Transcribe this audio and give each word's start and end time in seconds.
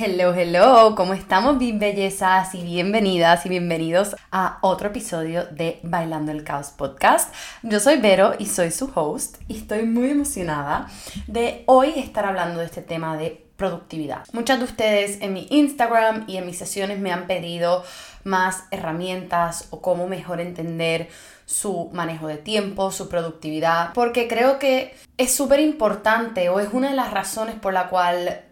Hello, 0.00 0.32
hello, 0.32 0.94
¿cómo 0.94 1.12
estamos, 1.12 1.58
bien 1.58 1.80
bellezas 1.80 2.54
y 2.54 2.62
bienvenidas 2.62 3.44
y 3.44 3.48
bienvenidos 3.48 4.14
a 4.30 4.58
otro 4.60 4.90
episodio 4.90 5.46
de 5.46 5.80
Bailando 5.82 6.30
el 6.30 6.44
Caos 6.44 6.68
Podcast. 6.68 7.34
Yo 7.64 7.80
soy 7.80 7.96
Vero 7.96 8.34
y 8.38 8.46
soy 8.46 8.70
su 8.70 8.92
host 8.94 9.38
y 9.48 9.56
estoy 9.56 9.82
muy 9.82 10.10
emocionada 10.10 10.86
de 11.26 11.64
hoy 11.66 11.94
estar 11.96 12.26
hablando 12.26 12.60
de 12.60 12.66
este 12.66 12.80
tema 12.80 13.16
de 13.16 13.44
productividad. 13.56 14.24
Muchas 14.30 14.60
de 14.60 14.66
ustedes 14.66 15.20
en 15.20 15.32
mi 15.32 15.48
Instagram 15.50 16.26
y 16.28 16.36
en 16.36 16.46
mis 16.46 16.58
sesiones 16.58 17.00
me 17.00 17.10
han 17.10 17.26
pedido 17.26 17.82
más 18.22 18.66
herramientas 18.70 19.66
o 19.70 19.82
cómo 19.82 20.06
mejor 20.06 20.40
entender 20.40 21.08
su 21.44 21.90
manejo 21.92 22.28
de 22.28 22.36
tiempo, 22.36 22.92
su 22.92 23.08
productividad, 23.08 23.92
porque 23.94 24.28
creo 24.28 24.60
que 24.60 24.94
es 25.16 25.34
súper 25.34 25.58
importante 25.58 26.50
o 26.50 26.60
es 26.60 26.68
una 26.72 26.90
de 26.90 26.94
las 26.94 27.10
razones 27.10 27.56
por 27.56 27.72
la 27.72 27.88
cual 27.88 28.44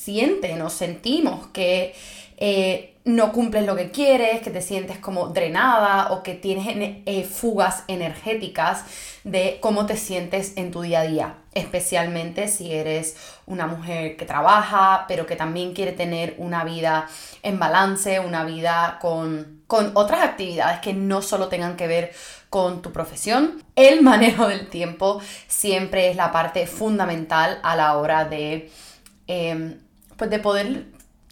sienten 0.00 0.62
o 0.62 0.70
sentimos 0.70 1.48
que 1.48 1.94
eh, 2.38 2.96
no 3.04 3.32
cumples 3.32 3.66
lo 3.66 3.76
que 3.76 3.90
quieres, 3.90 4.40
que 4.40 4.50
te 4.50 4.62
sientes 4.62 4.98
como 4.98 5.28
drenada 5.28 6.12
o 6.12 6.22
que 6.22 6.34
tienes 6.34 6.66
eh, 7.06 7.24
fugas 7.24 7.84
energéticas 7.86 8.84
de 9.24 9.58
cómo 9.60 9.84
te 9.84 9.96
sientes 9.96 10.54
en 10.56 10.70
tu 10.70 10.80
día 10.80 11.00
a 11.00 11.04
día, 11.04 11.34
especialmente 11.52 12.48
si 12.48 12.72
eres 12.72 13.16
una 13.46 13.66
mujer 13.66 14.16
que 14.16 14.24
trabaja, 14.24 15.04
pero 15.06 15.26
que 15.26 15.36
también 15.36 15.74
quiere 15.74 15.92
tener 15.92 16.34
una 16.38 16.64
vida 16.64 17.06
en 17.42 17.58
balance, 17.58 18.20
una 18.20 18.44
vida 18.44 18.98
con, 19.00 19.62
con 19.66 19.92
otras 19.94 20.22
actividades 20.22 20.80
que 20.80 20.94
no 20.94 21.20
solo 21.20 21.48
tengan 21.48 21.76
que 21.76 21.86
ver 21.86 22.12
con 22.48 22.80
tu 22.80 22.90
profesión. 22.92 23.62
El 23.76 24.02
manejo 24.02 24.48
del 24.48 24.68
tiempo 24.68 25.20
siempre 25.46 26.10
es 26.10 26.16
la 26.16 26.32
parte 26.32 26.66
fundamental 26.66 27.60
a 27.62 27.76
la 27.76 27.96
hora 27.98 28.24
de... 28.24 28.70
Em, 29.26 29.89
pues 30.20 30.28
de 30.28 30.38
poder 30.38 30.84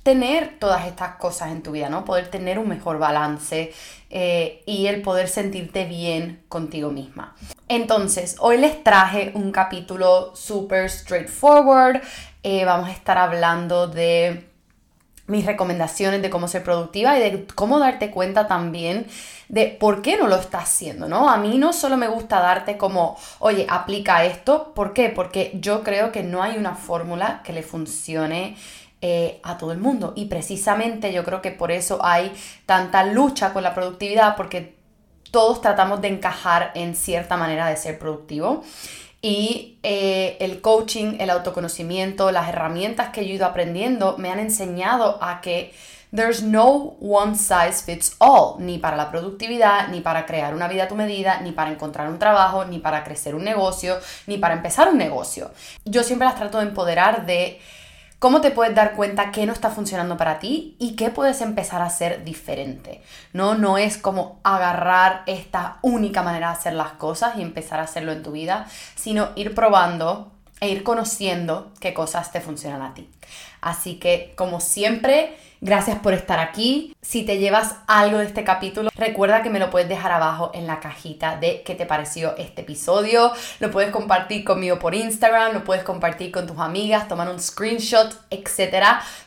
tener 0.03 0.59
todas 0.59 0.87
estas 0.87 1.17
cosas 1.17 1.51
en 1.51 1.63
tu 1.63 1.73
vida, 1.73 1.91
¿no? 1.91 2.07
Poder 2.07 2.29
tener 2.31 2.59
un 2.59 2.69
mejor 2.69 2.99
balance 2.99 3.75
eh, 4.09 4.63
y 4.65 4.87
el 4.87 5.03
poder 5.03 5.29
sentirte 5.29 5.85
bien 5.85 6.43
contigo 6.49 6.91
misma. 6.91 7.37
Entonces, 7.69 8.37
hoy 8.39 8.57
les 8.57 8.83
traje 8.83 9.33
un 9.35 9.53
capítulo 9.53 10.35
súper 10.35 10.89
straightforward. 10.89 12.01
Eh, 12.43 12.65
vamos 12.65 12.89
a 12.89 12.93
estar 12.93 13.19
hablando 13.19 13.89
de 13.89 14.48
mis 15.29 15.47
recomendaciones 15.47 16.21
de 16.21 16.31
cómo 16.31 16.49
ser 16.49 16.65
productiva 16.65 17.17
y 17.17 17.23
de 17.23 17.47
cómo 17.55 17.79
darte 17.79 18.11
cuenta 18.11 18.49
también 18.49 19.07
de 19.49 19.67
por 19.67 20.03
qué 20.03 20.17
no 20.17 20.27
lo 20.27 20.37
estás 20.37 20.65
haciendo, 20.65 21.09
¿no? 21.09 21.31
A 21.31 21.37
mí 21.37 21.57
no 21.59 21.73
solo 21.73 21.97
me 21.97 22.09
gusta 22.09 22.41
darte 22.41 22.77
como, 22.77 23.17
oye, 23.39 23.67
aplica 23.69 24.25
esto, 24.25 24.73
¿por 24.75 24.93
qué? 24.93 25.09
Porque 25.11 25.53
yo 25.55 25.83
creo 25.85 26.13
que 26.13 26.23
no 26.23 26.43
hay 26.43 26.57
una 26.57 26.75
fórmula 26.75 27.43
que 27.45 27.53
le 27.53 27.63
funcione 27.63 28.57
eh, 29.01 29.41
a 29.43 29.57
todo 29.59 29.73
el 29.73 29.79
mundo. 29.79 30.13
Y 30.17 30.27
precisamente 30.27 31.13
yo 31.13 31.25
creo 31.25 31.41
que 31.41 31.53
por 31.53 31.71
eso 31.71 32.01
hay 32.03 32.33
tanta 32.67 33.05
lucha 33.05 33.53
con 33.53 33.63
la 33.63 33.75
productividad, 33.75 34.35
porque 34.35 34.77
todos 35.31 35.61
tratamos 35.61 36.01
de 36.01 36.09
encajar 36.09 36.73
en 36.75 36.97
cierta 36.97 37.37
manera 37.37 37.69
de 37.69 37.77
ser 37.77 37.99
productivo. 37.99 38.65
Y 39.21 39.79
eh, 39.83 40.37
el 40.41 40.61
coaching, 40.61 41.17
el 41.19 41.31
autoconocimiento, 41.31 42.31
las 42.31 42.49
herramientas 42.49 43.11
que 43.11 43.27
yo 43.27 43.33
he 43.33 43.37
ido 43.37 43.47
aprendiendo 43.47 44.17
me 44.17 44.31
han 44.31 44.39
enseñado 44.39 45.19
a 45.21 45.41
que 45.41 45.73
there's 46.15 46.43
no 46.43 46.97
one 47.01 47.35
size 47.35 47.83
fits 47.85 48.15
all, 48.19 48.57
ni 48.59 48.79
para 48.79 48.97
la 48.97 49.11
productividad, 49.11 49.89
ni 49.89 50.01
para 50.01 50.25
crear 50.25 50.55
una 50.55 50.69
vida 50.69 50.85
a 50.85 50.89
tu 50.89 50.95
medida, 50.95 51.41
ni 51.41 51.53
para 51.53 51.71
encontrar 51.71 52.09
un 52.09 52.19
trabajo, 52.19 52.65
ni 52.65 52.79
para 52.79 53.05
crecer 53.05 53.35
un 53.35 53.45
negocio, 53.45 53.99
ni 54.27 54.39
para 54.39 54.55
empezar 54.55 54.89
un 54.89 54.99
negocio. 54.99 55.51
Yo 55.85 56.03
siempre 56.05 56.27
las 56.27 56.37
trato 56.37 56.59
de 56.59 56.67
empoderar 56.67 57.27
de 57.27 57.61
cómo 58.19 58.41
te 58.41 58.51
puedes 58.51 58.75
dar 58.75 58.95
cuenta 58.95 59.31
qué 59.31 59.47
no 59.47 59.53
está 59.53 59.71
funcionando 59.71 60.17
para 60.17 60.39
ti 60.39 60.77
y 60.79 60.97
qué 60.97 61.11
puedes 61.11 61.41
empezar 61.41 61.83
a 61.83 61.87
hacer 61.87 62.25
diferente. 62.25 63.03
No, 63.33 63.55
no 63.55 63.79
es 63.79 63.97
como 63.97 64.41
agarrar 64.43 65.23
esta 65.27 65.79
única 65.83 66.23
manera 66.23 66.49
de 66.49 66.55
hacer 66.55 66.73
las 66.73 66.93
cosas 66.93 67.37
y 67.37 67.43
empezar 67.43 67.81
a 67.81 67.85
hacerlo 67.85 68.13
en 68.13 68.23
tu 68.23 68.33
vida, 68.33 68.67
sino 68.97 69.31
ir 69.37 69.55
probando 69.55 70.33
e 70.61 70.69
ir 70.69 70.83
conociendo 70.83 71.73
qué 71.81 71.95
cosas 71.95 72.33
te 72.33 72.41
funcionan 72.41 72.83
a 72.83 72.95
ti. 72.95 73.09
Así 73.61 73.97
que, 73.97 74.33
como 74.37 74.61
siempre, 74.61 75.37
gracias 75.61 75.99
por 75.99 76.13
estar 76.13 76.39
aquí. 76.39 76.95
Si 77.03 77.25
te 77.25 77.39
llevas 77.39 77.77
algo 77.87 78.19
de 78.19 78.27
este 78.27 78.45
capítulo, 78.45 78.91
recuerda 78.95 79.43
que 79.43 79.51
me 79.51 79.59
lo 79.59 79.71
puedes 79.71 79.89
dejar 79.89 80.13
abajo 80.13 80.51
en 80.55 80.67
la 80.67 80.81
cajita 80.81 81.37
de 81.37 81.63
qué 81.63 81.75
te 81.75 81.87
pareció 81.87 82.37
este 82.37 82.63
episodio. 82.63 83.33
Lo 83.61 83.71
puedes 83.71 83.91
compartir 83.91 84.45
conmigo 84.45 84.79
por 84.79 84.95
Instagram, 84.95 85.53
lo 85.53 85.65
puedes 85.65 85.85
compartir 85.85 86.31
con 86.31 86.47
tus 86.47 86.59
amigas, 86.59 87.09
tomar 87.09 87.29
un 87.29 87.41
screenshot, 87.41 88.15
etc. 88.31 88.85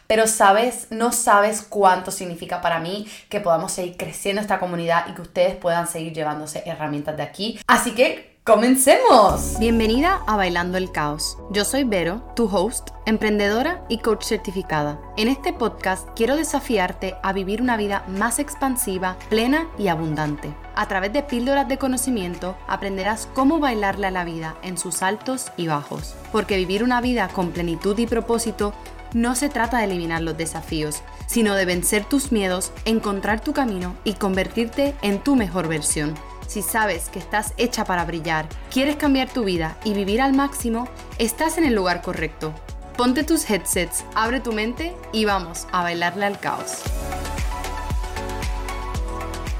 Pero 0.08 0.28
sabes, 0.28 0.88
no 0.92 1.12
sabes 1.12 1.62
cuánto 1.62 2.12
significa 2.12 2.62
para 2.62 2.80
mí 2.80 3.08
que 3.30 3.40
podamos 3.40 3.72
seguir 3.72 3.98
creciendo 3.98 4.42
esta 4.42 4.60
comunidad 4.60 5.08
y 5.10 5.14
que 5.14 5.22
ustedes 5.22 5.56
puedan 5.56 5.88
seguir 5.88 6.14
llevándose 6.14 6.64
herramientas 6.66 7.18
de 7.18 7.24
aquí. 7.24 7.60
Así 7.68 7.92
que 7.92 8.31
¡Comencemos! 8.52 9.58
Bienvenida 9.60 10.24
a 10.28 10.36
Bailando 10.36 10.78
el 10.78 10.92
Caos. 10.92 11.38
Yo 11.52 11.64
soy 11.64 11.86
Vero, 11.86 12.22
tu 12.36 12.54
host, 12.54 12.90
emprendedora 13.06 13.86
y 13.88 14.00
coach 14.00 14.26
certificada. 14.26 15.00
En 15.16 15.30
este 15.30 15.54
podcast 15.54 16.10
quiero 16.18 16.36
desafiarte 16.36 17.16
a 17.24 17.32
vivir 17.32 17.62
una 17.62 17.78
vida 17.78 18.04
más 18.10 18.40
expansiva, 18.40 19.16
plena 19.30 19.70
y 19.80 19.88
abundante. 19.88 20.54
A 20.76 20.86
través 20.90 21.14
de 21.14 21.24
píldoras 21.24 21.70
de 21.70 21.78
conocimiento 21.78 22.58
aprenderás 22.68 23.30
cómo 23.34 23.62
bailarle 23.62 24.08
a 24.08 24.12
la 24.12 24.26
vida 24.26 24.58
en 24.64 24.78
sus 24.78 25.02
altos 25.02 25.54
y 25.56 25.68
bajos. 25.68 26.16
Porque 26.34 26.58
vivir 26.58 26.84
una 26.84 27.00
vida 27.00 27.30
con 27.30 27.52
plenitud 27.52 27.98
y 28.00 28.06
propósito 28.06 28.74
no 29.14 29.34
se 29.36 29.48
trata 29.48 29.78
de 29.78 29.86
eliminar 29.86 30.24
los 30.24 30.36
desafíos, 30.36 31.04
sino 31.26 31.56
de 31.56 31.64
vencer 31.64 32.04
tus 32.04 32.34
miedos, 32.34 32.74
encontrar 32.84 33.40
tu 33.40 33.54
camino 33.54 33.96
y 34.04 34.16
convertirte 34.16 34.94
en 35.02 35.20
tu 35.20 35.38
mejor 35.38 35.70
versión. 35.70 36.16
Si 36.52 36.62
sabes 36.62 37.08
que 37.08 37.18
estás 37.18 37.54
hecha 37.56 37.86
para 37.86 38.04
brillar, 38.04 38.46
quieres 38.70 38.98
cambiar 38.98 39.30
tu 39.30 39.46
vida 39.46 39.78
y 39.86 39.94
vivir 39.94 40.22
al 40.22 40.34
máximo, 40.34 40.90
estás 41.18 41.58
en 41.58 41.64
el 41.64 41.74
lugar 41.74 42.02
correcto. 42.02 42.54
Ponte 42.98 43.24
tus 43.24 43.50
headsets, 43.50 44.04
abre 44.16 44.42
tu 44.42 44.52
mente 44.52 44.94
y 45.14 45.24
vamos 45.24 45.66
a 45.72 45.82
bailarle 45.82 46.26
al 46.26 46.42
caos. 46.42 46.82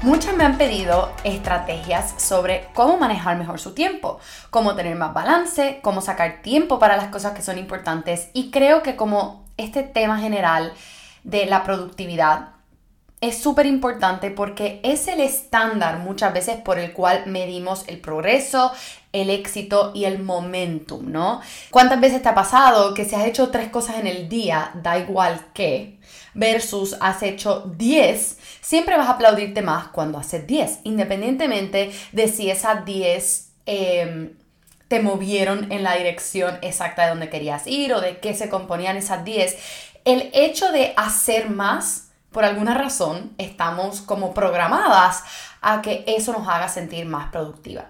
Muchas 0.02 0.36
me 0.36 0.44
han 0.44 0.58
pedido 0.58 1.10
estrategias 1.24 2.12
sobre 2.22 2.68
cómo 2.74 2.98
manejar 2.98 3.38
mejor 3.38 3.58
su 3.58 3.72
tiempo, 3.72 4.20
cómo 4.50 4.74
tener 4.74 4.94
más 4.94 5.14
balance, 5.14 5.80
cómo 5.82 6.02
sacar 6.02 6.42
tiempo 6.42 6.78
para 6.78 6.98
las 6.98 7.06
cosas 7.06 7.32
que 7.32 7.40
son 7.40 7.56
importantes 7.56 8.28
y 8.34 8.50
creo 8.50 8.82
que 8.82 8.96
como 8.96 9.46
este 9.56 9.82
tema 9.82 10.18
general 10.18 10.74
de 11.24 11.46
la 11.46 11.64
productividad 11.64 12.51
es 13.22 13.38
súper 13.38 13.66
importante 13.66 14.32
porque 14.32 14.80
es 14.82 15.06
el 15.06 15.20
estándar 15.20 16.00
muchas 16.00 16.34
veces 16.34 16.56
por 16.56 16.80
el 16.80 16.92
cual 16.92 17.22
medimos 17.26 17.84
el 17.86 18.00
progreso, 18.00 18.72
el 19.12 19.30
éxito 19.30 19.92
y 19.94 20.06
el 20.06 20.18
momentum, 20.18 21.10
¿no? 21.10 21.40
¿Cuántas 21.70 22.00
veces 22.00 22.20
te 22.20 22.28
ha 22.28 22.34
pasado 22.34 22.94
que 22.94 23.04
si 23.04 23.14
has 23.14 23.24
hecho 23.24 23.50
tres 23.50 23.68
cosas 23.68 24.00
en 24.00 24.08
el 24.08 24.28
día, 24.28 24.72
da 24.82 24.98
igual 24.98 25.40
qué, 25.54 26.00
versus 26.34 26.96
has 27.00 27.22
hecho 27.22 27.72
10, 27.76 28.38
siempre 28.60 28.96
vas 28.96 29.06
a 29.06 29.12
aplaudirte 29.12 29.62
más 29.62 29.88
cuando 29.88 30.18
haces 30.18 30.44
10, 30.44 30.80
independientemente 30.82 31.92
de 32.10 32.26
si 32.26 32.50
esas 32.50 32.84
10 32.84 33.52
em, 33.66 34.32
te 34.88 34.98
movieron 34.98 35.70
en 35.70 35.84
la 35.84 35.94
dirección 35.94 36.58
exacta 36.60 37.04
de 37.04 37.10
donde 37.10 37.30
querías 37.30 37.68
ir 37.68 37.94
o 37.94 38.00
de 38.00 38.18
qué 38.18 38.34
se 38.34 38.48
componían 38.48 38.96
esas 38.96 39.24
10. 39.24 39.56
El 40.04 40.30
hecho 40.34 40.72
de 40.72 40.92
hacer 40.96 41.48
más 41.48 42.08
por 42.32 42.44
alguna 42.44 42.74
razón 42.74 43.32
estamos 43.38 44.00
como 44.00 44.34
programadas 44.34 45.22
a 45.60 45.82
que 45.82 46.04
eso 46.06 46.32
nos 46.32 46.48
haga 46.48 46.68
sentir 46.68 47.06
más 47.06 47.30
productiva. 47.30 47.86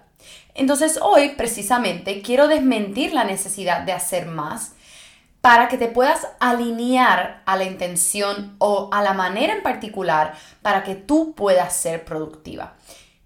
Entonces 0.54 0.98
hoy 1.00 1.30
precisamente 1.30 2.20
quiero 2.20 2.48
desmentir 2.48 3.14
la 3.14 3.24
necesidad 3.24 3.82
de 3.82 3.92
hacer 3.92 4.26
más 4.26 4.72
para 5.40 5.68
que 5.68 5.76
te 5.76 5.88
puedas 5.88 6.28
alinear 6.38 7.42
a 7.46 7.56
la 7.56 7.64
intención 7.64 8.54
o 8.58 8.88
a 8.92 9.02
la 9.02 9.12
manera 9.12 9.54
en 9.54 9.62
particular 9.62 10.34
para 10.62 10.84
que 10.84 10.94
tú 10.94 11.34
puedas 11.34 11.74
ser 11.74 12.04
productiva. 12.04 12.74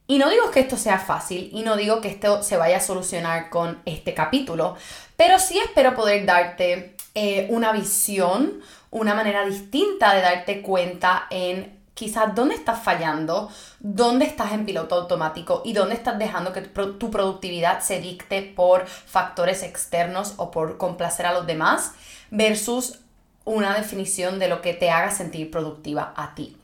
Y 0.08 0.18
no 0.18 0.30
digo 0.30 0.50
que 0.50 0.60
esto 0.60 0.76
sea 0.76 0.98
fácil 0.98 1.50
y 1.52 1.62
no 1.62 1.76
digo 1.76 2.00
que 2.00 2.08
esto 2.08 2.42
se 2.42 2.56
vaya 2.56 2.76
a 2.76 2.80
solucionar 2.80 3.50
con 3.50 3.82
este 3.84 4.14
capítulo, 4.14 4.76
pero 5.16 5.38
sí 5.38 5.58
espero 5.58 5.94
poder 5.94 6.24
darte 6.24 6.96
eh, 7.14 7.48
una 7.50 7.72
visión, 7.72 8.60
una 8.96 9.14
manera 9.14 9.44
distinta 9.44 10.14
de 10.14 10.22
darte 10.22 10.62
cuenta 10.62 11.26
en 11.28 11.78
quizás 11.93 12.34
dónde 12.34 12.54
estás 12.54 12.82
fallando, 12.82 13.50
dónde 13.78 14.25
estás 14.25 14.52
en 14.52 14.64
piloto 14.64 14.94
automático 14.94 15.60
y 15.66 15.75
dónde 15.75 15.94
estás 15.94 16.19
dejando 16.19 16.54
que 16.54 16.62
tu 16.62 17.10
productividad 17.10 17.81
se 17.81 18.00
dicte 18.00 18.40
por 18.40 18.87
factores 18.87 19.62
externos 19.62 20.34
o 20.38 20.50
por 20.50 20.78
complacer 20.78 21.26
a 21.26 21.34
los 21.34 21.46
demás 21.46 21.93
versus 22.31 23.00
una 23.44 23.75
definición 23.75 24.38
de 24.38 24.48
lo 24.48 24.62
que 24.62 24.72
te 24.72 24.90
haga 24.90 25.10
sentir 25.10 25.50
productiva 25.50 26.14
a 26.16 26.34
ti. 26.34 26.56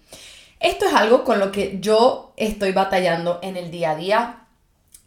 Esto 0.59 0.87
es 0.87 0.95
algo 0.95 1.25
con 1.25 1.39
lo 1.39 1.53
que 1.53 1.81
yo 1.81 2.33
estoy 2.37 2.73
batallando 2.73 3.41
en 3.43 3.59
el 3.59 3.71
día 3.71 3.91
a 3.91 3.97
día 3.97 4.42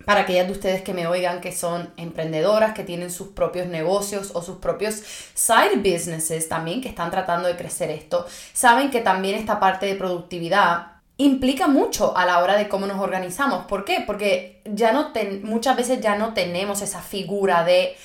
para 0.03 0.21
aquellas 0.21 0.47
de 0.47 0.53
ustedes 0.53 0.81
que 0.81 0.93
me 0.93 1.07
oigan 1.07 1.41
que 1.41 1.51
son 1.51 1.93
emprendedoras, 1.97 2.73
que 2.73 2.83
tienen 2.83 3.09
sus 3.09 3.29
propios 3.29 3.67
negocios 3.67 4.31
o 4.33 4.41
sus 4.41 4.57
propios 4.57 5.01
side 5.33 5.77
businesses 5.77 6.49
también, 6.49 6.81
que 6.81 6.89
están 6.89 7.11
tratando 7.11 7.47
de 7.47 7.55
crecer 7.55 7.89
esto, 7.89 8.25
saben 8.53 8.91
que 8.91 9.01
también 9.01 9.35
esta 9.35 9.59
parte 9.59 9.85
de 9.85 9.95
productividad 9.95 10.95
implica 11.17 11.67
mucho 11.67 12.15
a 12.17 12.25
la 12.25 12.39
hora 12.39 12.57
de 12.57 12.67
cómo 12.67 12.87
nos 12.87 12.99
organizamos. 12.99 13.65
¿Por 13.65 13.85
qué? 13.85 14.03
Porque 14.05 14.61
ya 14.65 14.91
no 14.91 15.11
muchas 15.43 15.77
veces 15.77 16.01
ya 16.01 16.15
no 16.15 16.33
tenemos 16.33 16.81
esa 16.81 17.01
figura 17.01 17.63
de 17.63 17.95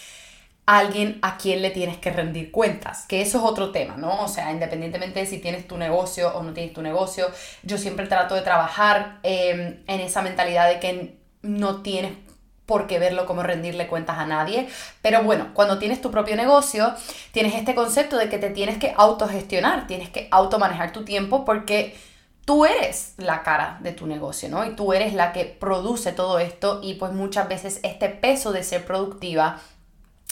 alguien 0.66 1.18
a 1.22 1.36
quien 1.36 1.62
le 1.62 1.70
tienes 1.70 1.98
que 1.98 2.12
rendir 2.12 2.52
cuentas, 2.52 3.04
que 3.08 3.22
eso 3.22 3.38
es 3.38 3.44
otro 3.44 3.72
tema, 3.72 3.96
¿no? 3.96 4.22
O 4.22 4.28
sea, 4.28 4.52
independientemente 4.52 5.18
de 5.18 5.26
si 5.26 5.38
tienes 5.38 5.66
tu 5.66 5.76
negocio 5.76 6.32
o 6.36 6.44
no 6.44 6.52
tienes 6.52 6.72
tu 6.72 6.80
negocio, 6.80 7.28
yo 7.64 7.76
siempre 7.76 8.06
trato 8.06 8.36
de 8.36 8.42
trabajar 8.42 9.18
em, 9.24 9.82
en 9.88 10.00
esa 10.00 10.22
mentalidad 10.22 10.68
de 10.68 10.78
que 10.78 11.19
no 11.42 11.82
tienes 11.82 12.12
por 12.66 12.86
qué 12.86 13.00
verlo 13.00 13.26
como 13.26 13.42
rendirle 13.42 13.88
cuentas 13.88 14.18
a 14.18 14.26
nadie. 14.26 14.68
Pero 15.02 15.24
bueno, 15.24 15.48
cuando 15.54 15.78
tienes 15.78 16.00
tu 16.00 16.10
propio 16.10 16.36
negocio, 16.36 16.94
tienes 17.32 17.54
este 17.54 17.74
concepto 17.74 18.16
de 18.16 18.28
que 18.28 18.38
te 18.38 18.50
tienes 18.50 18.78
que 18.78 18.94
autogestionar, 18.96 19.88
tienes 19.88 20.08
que 20.08 20.28
automanejar 20.30 20.92
tu 20.92 21.04
tiempo 21.04 21.44
porque 21.44 21.96
tú 22.44 22.64
eres 22.64 23.14
la 23.16 23.42
cara 23.42 23.78
de 23.80 23.92
tu 23.92 24.06
negocio, 24.06 24.48
¿no? 24.48 24.64
Y 24.64 24.76
tú 24.76 24.92
eres 24.92 25.14
la 25.14 25.32
que 25.32 25.44
produce 25.44 26.12
todo 26.12 26.38
esto 26.38 26.80
y 26.82 26.94
pues 26.94 27.12
muchas 27.12 27.48
veces 27.48 27.80
este 27.82 28.08
peso 28.08 28.52
de 28.52 28.62
ser 28.62 28.84
productiva 28.84 29.60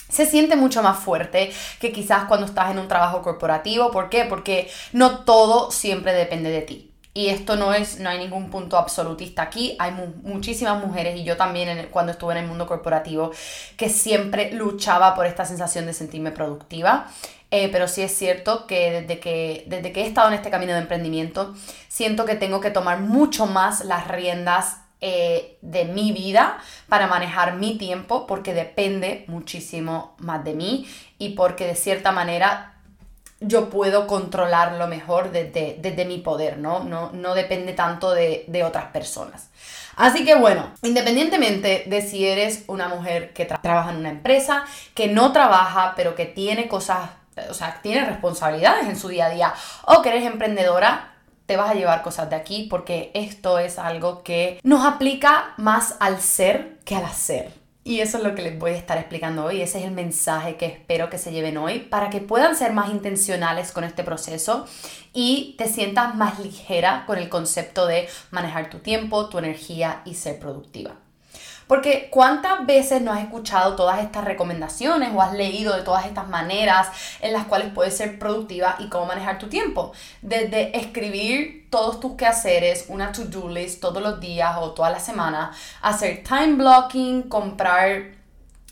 se 0.09 0.25
siente 0.25 0.55
mucho 0.55 0.81
más 0.81 0.97
fuerte 0.97 1.51
que 1.79 1.91
quizás 1.91 2.23
cuando 2.25 2.45
estás 2.45 2.71
en 2.71 2.79
un 2.79 2.87
trabajo 2.87 3.21
corporativo. 3.21 3.91
¿Por 3.91 4.09
qué? 4.09 4.25
Porque 4.25 4.69
no 4.91 5.19
todo 5.19 5.71
siempre 5.71 6.13
depende 6.13 6.49
de 6.49 6.61
ti. 6.61 6.88
Y 7.19 7.27
esto 7.27 7.57
no 7.57 7.73
es, 7.73 7.99
no 7.99 8.09
hay 8.09 8.17
ningún 8.17 8.49
punto 8.49 8.77
absolutista 8.77 9.41
aquí. 9.41 9.75
Hay 9.77 9.91
muchísimas 10.23 10.81
mujeres 10.81 11.19
y 11.19 11.25
yo 11.25 11.35
también 11.35 11.89
cuando 11.91 12.13
estuve 12.13 12.31
en 12.31 12.45
el 12.45 12.47
mundo 12.47 12.65
corporativo 12.65 13.31
que 13.75 13.89
siempre 13.89 14.53
luchaba 14.53 15.13
por 15.15 15.25
esta 15.25 15.43
sensación 15.43 15.85
de 15.85 15.91
sentirme 15.91 16.31
productiva. 16.31 17.11
Eh, 17.51 17.67
pero 17.73 17.89
sí 17.89 18.03
es 18.03 18.17
cierto 18.17 18.65
que 18.67 19.01
desde, 19.01 19.19
que 19.19 19.65
desde 19.67 19.91
que 19.91 20.03
he 20.03 20.07
estado 20.07 20.29
en 20.29 20.35
este 20.35 20.49
camino 20.49 20.71
de 20.71 20.79
emprendimiento, 20.79 21.55
siento 21.89 22.23
que 22.23 22.35
tengo 22.35 22.61
que 22.61 22.71
tomar 22.71 23.01
mucho 23.01 23.47
más 23.47 23.83
las 23.83 24.07
riendas 24.07 24.77
eh, 25.01 25.57
de 25.61 25.83
mi 25.83 26.13
vida 26.13 26.57
para 26.87 27.07
manejar 27.07 27.57
mi 27.57 27.77
tiempo 27.77 28.27
porque 28.27 28.53
depende 28.53 29.25
muchísimo 29.27 30.15
más 30.19 30.45
de 30.45 30.53
mí 30.53 30.87
y 31.17 31.31
porque 31.31 31.67
de 31.67 31.75
cierta 31.75 32.13
manera 32.13 32.78
yo 33.41 33.69
puedo 33.69 34.07
controlarlo 34.07 34.87
mejor 34.87 35.31
desde, 35.31 35.77
desde 35.79 36.05
mi 36.05 36.17
poder, 36.17 36.57
¿no? 36.57 36.83
¿no? 36.83 37.11
No 37.13 37.35
depende 37.35 37.73
tanto 37.73 38.11
de, 38.11 38.45
de 38.47 38.63
otras 38.63 38.85
personas. 38.85 39.49
Así 39.95 40.23
que 40.25 40.35
bueno, 40.35 40.71
independientemente 40.81 41.83
de 41.87 42.01
si 42.01 42.25
eres 42.25 42.63
una 42.67 42.87
mujer 42.87 43.33
que 43.33 43.45
trabaja 43.45 43.91
en 43.91 43.97
una 43.97 44.09
empresa, 44.09 44.63
que 44.93 45.07
no 45.07 45.31
trabaja, 45.31 45.93
pero 45.95 46.15
que 46.15 46.25
tiene 46.25 46.67
cosas, 46.67 47.09
o 47.49 47.53
sea, 47.53 47.79
tiene 47.81 48.05
responsabilidades 48.05 48.87
en 48.87 48.97
su 48.97 49.09
día 49.09 49.25
a 49.25 49.29
día, 49.29 49.53
o 49.85 50.01
que 50.01 50.09
eres 50.09 50.25
emprendedora, 50.25 51.13
te 51.45 51.57
vas 51.57 51.71
a 51.71 51.73
llevar 51.73 52.03
cosas 52.03 52.29
de 52.29 52.35
aquí 52.35 52.67
porque 52.69 53.11
esto 53.13 53.57
es 53.57 53.79
algo 53.79 54.23
que 54.23 54.59
nos 54.63 54.85
aplica 54.85 55.53
más 55.57 55.95
al 55.99 56.21
ser 56.21 56.77
que 56.85 56.95
al 56.95 57.05
hacer. 57.05 57.51
Y 57.83 58.01
eso 58.01 58.17
es 58.17 58.23
lo 58.23 58.35
que 58.35 58.41
les 58.41 58.59
voy 58.59 58.71
a 58.71 58.77
estar 58.77 58.97
explicando 58.97 59.45
hoy. 59.45 59.61
Ese 59.61 59.79
es 59.79 59.85
el 59.85 59.91
mensaje 59.91 60.57
que 60.57 60.65
espero 60.65 61.09
que 61.09 61.17
se 61.17 61.31
lleven 61.31 61.57
hoy 61.57 61.79
para 61.79 62.09
que 62.09 62.19
puedan 62.19 62.55
ser 62.55 62.73
más 62.73 62.91
intencionales 62.91 63.71
con 63.71 63.83
este 63.83 64.03
proceso 64.03 64.67
y 65.13 65.55
te 65.57 65.67
sientas 65.67 66.13
más 66.15 66.39
ligera 66.39 67.05
con 67.07 67.17
el 67.17 67.29
concepto 67.29 67.87
de 67.87 68.07
manejar 68.31 68.69
tu 68.69 68.79
tiempo, 68.79 69.29
tu 69.29 69.39
energía 69.39 70.01
y 70.05 70.15
ser 70.15 70.39
productiva. 70.39 70.95
Porque 71.69 72.07
cuántas 72.09 72.65
veces 72.65 72.99
no 73.03 73.13
has 73.13 73.21
escuchado 73.21 73.75
todas 73.75 73.99
estas 73.99 74.25
recomendaciones 74.25 75.11
o 75.13 75.21
has 75.21 75.33
leído 75.33 75.75
de 75.75 75.83
todas 75.83 76.07
estas 76.07 76.27
maneras 76.27 76.87
en 77.21 77.31
las 77.31 77.45
cuales 77.45 77.71
puedes 77.71 77.95
ser 77.95 78.17
productiva 78.17 78.75
y 78.79 78.89
cómo 78.89 79.05
manejar 79.05 79.37
tu 79.37 79.49
tiempo. 79.49 79.91
Desde 80.23 80.75
escribir 80.75 81.67
todos 81.69 81.99
tus 81.99 82.15
quehaceres, 82.15 82.85
una 82.87 83.11
to-do 83.11 83.49
list 83.49 83.81
todos 83.81 84.01
los 84.01 84.19
días 84.19 84.55
o 84.59 84.71
toda 84.71 84.89
la 84.89 84.99
semana, 84.99 85.51
hacer 85.83 86.23
time 86.23 86.55
blocking, 86.55 87.29
comprar 87.29 88.17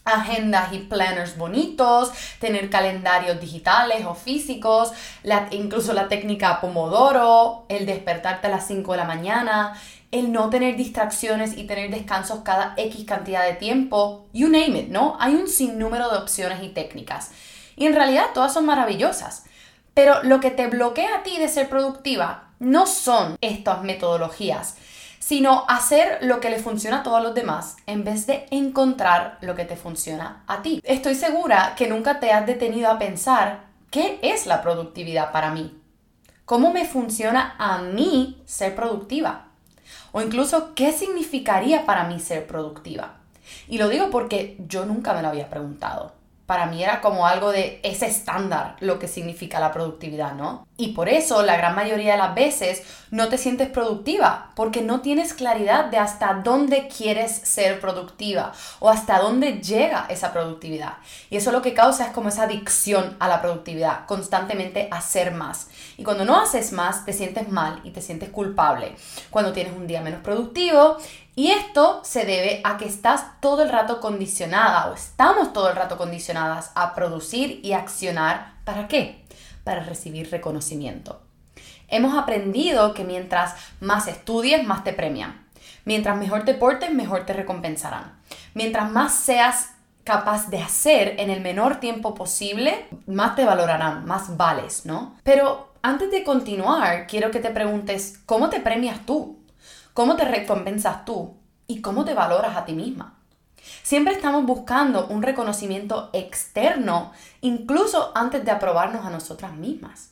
agendas 0.03 0.73
y 0.73 0.79
planners 0.79 1.37
bonitos, 1.37 2.11
tener 2.39 2.69
calendarios 2.69 3.39
digitales 3.39 4.05
o 4.05 4.15
físicos, 4.15 4.91
incluso 5.51 5.93
la 5.93 6.07
técnica 6.07 6.61
Pomodoro, 6.61 7.65
el 7.69 7.85
despertarte 7.85 8.47
a 8.47 8.49
las 8.49 8.65
5 8.67 8.93
de 8.93 8.97
la 8.97 9.03
mañana, 9.03 9.73
el 10.11 10.31
no 10.31 10.49
tener 10.49 10.75
distracciones 10.75 11.57
y 11.57 11.65
tener 11.65 11.91
descansos 11.91 12.39
cada 12.43 12.73
X 12.77 13.05
cantidad 13.05 13.45
de 13.45 13.53
tiempo, 13.53 14.27
you 14.33 14.47
name 14.47 14.79
it, 14.79 14.89
¿no? 14.89 15.17
Hay 15.19 15.35
un 15.35 15.47
sinnúmero 15.47 16.09
de 16.09 16.17
opciones 16.17 16.63
y 16.63 16.69
técnicas. 16.69 17.31
Y 17.75 17.85
en 17.85 17.95
realidad 17.95 18.27
todas 18.33 18.53
son 18.53 18.65
maravillosas. 18.65 19.45
Pero 19.93 20.23
lo 20.23 20.39
que 20.39 20.51
te 20.51 20.67
bloquea 20.67 21.17
a 21.17 21.23
ti 21.23 21.37
de 21.37 21.49
ser 21.49 21.69
productiva 21.69 22.51
no 22.59 22.85
son 22.85 23.35
estas 23.41 23.83
metodologías, 23.83 24.75
sino 25.19 25.65
hacer 25.67 26.19
lo 26.21 26.39
que 26.39 26.49
le 26.49 26.59
funciona 26.59 26.99
a 26.99 27.03
todos 27.03 27.21
los 27.21 27.35
demás 27.35 27.75
en 27.85 28.03
vez 28.03 28.27
de 28.27 28.45
encontrar 28.51 29.37
lo 29.41 29.55
que 29.55 29.65
te 29.65 29.75
funciona 29.75 30.43
a 30.47 30.61
ti. 30.61 30.81
Estoy 30.83 31.15
segura 31.15 31.73
que 31.75 31.87
nunca 31.87 32.19
te 32.19 32.31
has 32.31 32.45
detenido 32.45 32.89
a 32.89 32.99
pensar 32.99 33.65
qué 33.91 34.19
es 34.21 34.45
la 34.45 34.61
productividad 34.61 35.31
para 35.31 35.51
mí. 35.51 35.81
¿Cómo 36.45 36.71
me 36.71 36.85
funciona 36.85 37.55
a 37.57 37.79
mí 37.79 38.41
ser 38.45 38.73
productiva? 38.75 39.46
O 40.17 40.21
incluso, 40.23 40.73
¿qué 40.73 40.93
significaría 40.93 41.85
para 41.85 42.05
mí 42.05 42.19
ser 42.19 42.47
productiva? 42.47 43.17
Y 43.67 43.77
lo 43.77 43.87
digo 43.87 44.09
porque 44.09 44.57
yo 44.67 44.83
nunca 44.83 45.13
me 45.13 45.21
lo 45.21 45.27
había 45.27 45.47
preguntado 45.47 46.16
para 46.47 46.65
mí 46.65 46.81
era 46.81 47.01
como 47.01 47.27
algo 47.27 47.51
de 47.51 47.81
ese 47.83 48.07
estándar 48.07 48.77
lo 48.79 48.99
que 48.99 49.09
significa 49.09 49.59
la 49.59 49.73
productividad, 49.73 50.33
¿no? 50.33 50.65
Y 50.77 50.93
por 50.93 51.09
eso 51.09 51.43
la 51.43 51.57
gran 51.57 51.75
mayoría 51.75 52.13
de 52.13 52.17
las 52.19 52.35
veces 52.35 52.83
no 53.11 53.27
te 53.27 53.37
sientes 53.37 53.67
productiva, 53.67 54.51
porque 54.55 54.81
no 54.81 55.01
tienes 55.01 55.33
claridad 55.33 55.85
de 55.85 55.97
hasta 55.97 56.35
dónde 56.35 56.87
quieres 56.87 57.31
ser 57.31 57.81
productiva 57.81 58.53
o 58.79 58.89
hasta 58.89 59.19
dónde 59.19 59.61
llega 59.61 60.05
esa 60.07 60.31
productividad. 60.31 60.93
Y 61.29 61.35
eso 61.35 61.51
lo 61.51 61.61
que 61.61 61.73
causa 61.73 62.05
es 62.05 62.11
como 62.11 62.29
esa 62.29 62.43
adicción 62.43 63.17
a 63.19 63.27
la 63.27 63.41
productividad, 63.41 64.05
constantemente 64.05 64.87
hacer 64.89 65.33
más. 65.33 65.67
Y 65.97 66.03
cuando 66.03 66.23
no 66.23 66.39
haces 66.39 66.71
más, 66.71 67.03
te 67.03 67.11
sientes 67.11 67.49
mal 67.49 67.81
y 67.83 67.91
te 67.91 68.01
sientes 68.01 68.29
culpable. 68.29 68.95
Cuando 69.31 69.51
tienes 69.51 69.73
un 69.75 69.85
día 69.85 70.01
menos 70.01 70.21
productivo 70.21 70.97
y 71.37 71.51
esto 71.51 72.01
se 72.03 72.25
debe 72.25 72.61
a 72.63 72.77
que 72.77 72.87
estás 72.87 73.39
todo 73.41 73.61
el 73.61 73.69
rato 73.69 74.01
condicionada 74.01 74.87
o 74.87 74.95
estamos 74.95 75.53
todo 75.53 75.69
el 75.69 75.75
rato 75.75 75.95
condicionadas 75.95 76.71
a 76.73 76.95
producir 76.95 77.59
y 77.63 77.73
accionar. 77.73 78.55
¿Para 78.63 78.87
qué? 78.87 79.23
Para 79.63 79.83
recibir 79.83 80.31
reconocimiento. 80.31 81.21
Hemos 81.89 82.17
aprendido 82.17 82.95
que 82.95 83.03
mientras 83.03 83.53
más 83.79 84.07
estudies, 84.07 84.65
más 84.65 84.83
te 84.83 84.93
premian. 84.93 85.45
Mientras 85.85 86.17
mejor 86.17 86.43
te 86.43 86.55
portes, 86.55 86.91
mejor 86.91 87.27
te 87.27 87.33
recompensarán. 87.33 88.19
Mientras 88.55 88.89
más 88.89 89.13
seas 89.13 89.75
capaz 90.03 90.49
de 90.49 90.57
hacer 90.57 91.19
en 91.19 91.29
el 91.29 91.41
menor 91.41 91.79
tiempo 91.79 92.15
posible, 92.15 92.87
más 93.05 93.35
te 93.35 93.45
valorarán, 93.45 94.05
más 94.05 94.37
vales, 94.37 94.87
¿no? 94.87 95.15
Pero 95.21 95.71
antes 95.83 96.09
de 96.09 96.23
continuar, 96.23 97.05
quiero 97.05 97.29
que 97.29 97.41
te 97.41 97.51
preguntes, 97.51 98.19
¿cómo 98.25 98.49
te 98.49 98.59
premias 98.59 99.05
tú? 99.05 99.36
¿Cómo 99.97 100.15
te 100.15 100.25
recompensas 100.25 101.05
tú? 101.05 101.37
¿Y 101.65 101.81
cómo 101.81 102.05
te 102.05 102.13
valoras 102.13 102.55
a 102.55 102.65
ti 102.65 102.73
misma? 102.73 103.17
Siempre 103.81 104.13
estamos 104.13 104.45
buscando 104.45 105.07
un 105.07 105.23
reconocimiento 105.23 106.11
externo, 106.13 107.13
incluso 107.41 108.11
antes 108.13 108.45
de 108.45 108.51
aprobarnos 108.51 109.07
a 109.07 109.09
nosotras 109.09 109.53
mismas. 109.53 110.11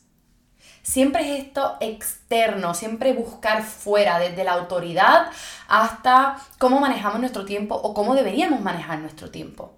Siempre 0.82 1.22
es 1.22 1.44
esto 1.44 1.76
externo, 1.78 2.74
siempre 2.74 3.12
buscar 3.12 3.62
fuera, 3.62 4.18
desde 4.18 4.42
la 4.42 4.54
autoridad 4.54 5.28
hasta 5.68 6.36
cómo 6.58 6.80
manejamos 6.80 7.20
nuestro 7.20 7.44
tiempo 7.44 7.76
o 7.76 7.94
cómo 7.94 8.16
deberíamos 8.16 8.62
manejar 8.62 8.98
nuestro 8.98 9.30
tiempo. 9.30 9.76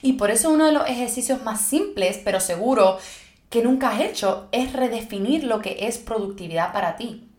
Y 0.00 0.14
por 0.14 0.30
eso 0.30 0.48
uno 0.48 0.64
de 0.64 0.72
los 0.72 0.88
ejercicios 0.88 1.44
más 1.44 1.60
simples, 1.60 2.18
pero 2.24 2.40
seguro, 2.40 2.98
que 3.50 3.62
nunca 3.62 3.90
has 3.90 4.00
hecho 4.00 4.48
es 4.52 4.72
redefinir 4.72 5.44
lo 5.44 5.60
que 5.60 5.86
es 5.86 5.98
productividad 5.98 6.72
para 6.72 6.96
ti 6.96 7.29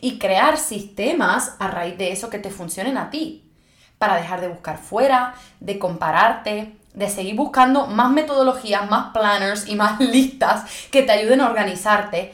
y 0.00 0.18
crear 0.18 0.58
sistemas 0.58 1.56
a 1.58 1.68
raíz 1.68 1.98
de 1.98 2.12
eso 2.12 2.30
que 2.30 2.38
te 2.38 2.50
funcionen 2.50 2.96
a 2.96 3.10
ti, 3.10 3.50
para 3.98 4.16
dejar 4.16 4.40
de 4.40 4.48
buscar 4.48 4.78
fuera, 4.78 5.34
de 5.60 5.78
compararte, 5.78 6.76
de 6.94 7.08
seguir 7.08 7.36
buscando 7.36 7.86
más 7.86 8.10
metodologías, 8.10 8.90
más 8.90 9.12
planners 9.12 9.68
y 9.68 9.76
más 9.76 10.00
listas 10.00 10.64
que 10.90 11.02
te 11.02 11.12
ayuden 11.12 11.40
a 11.40 11.48
organizarte 11.48 12.32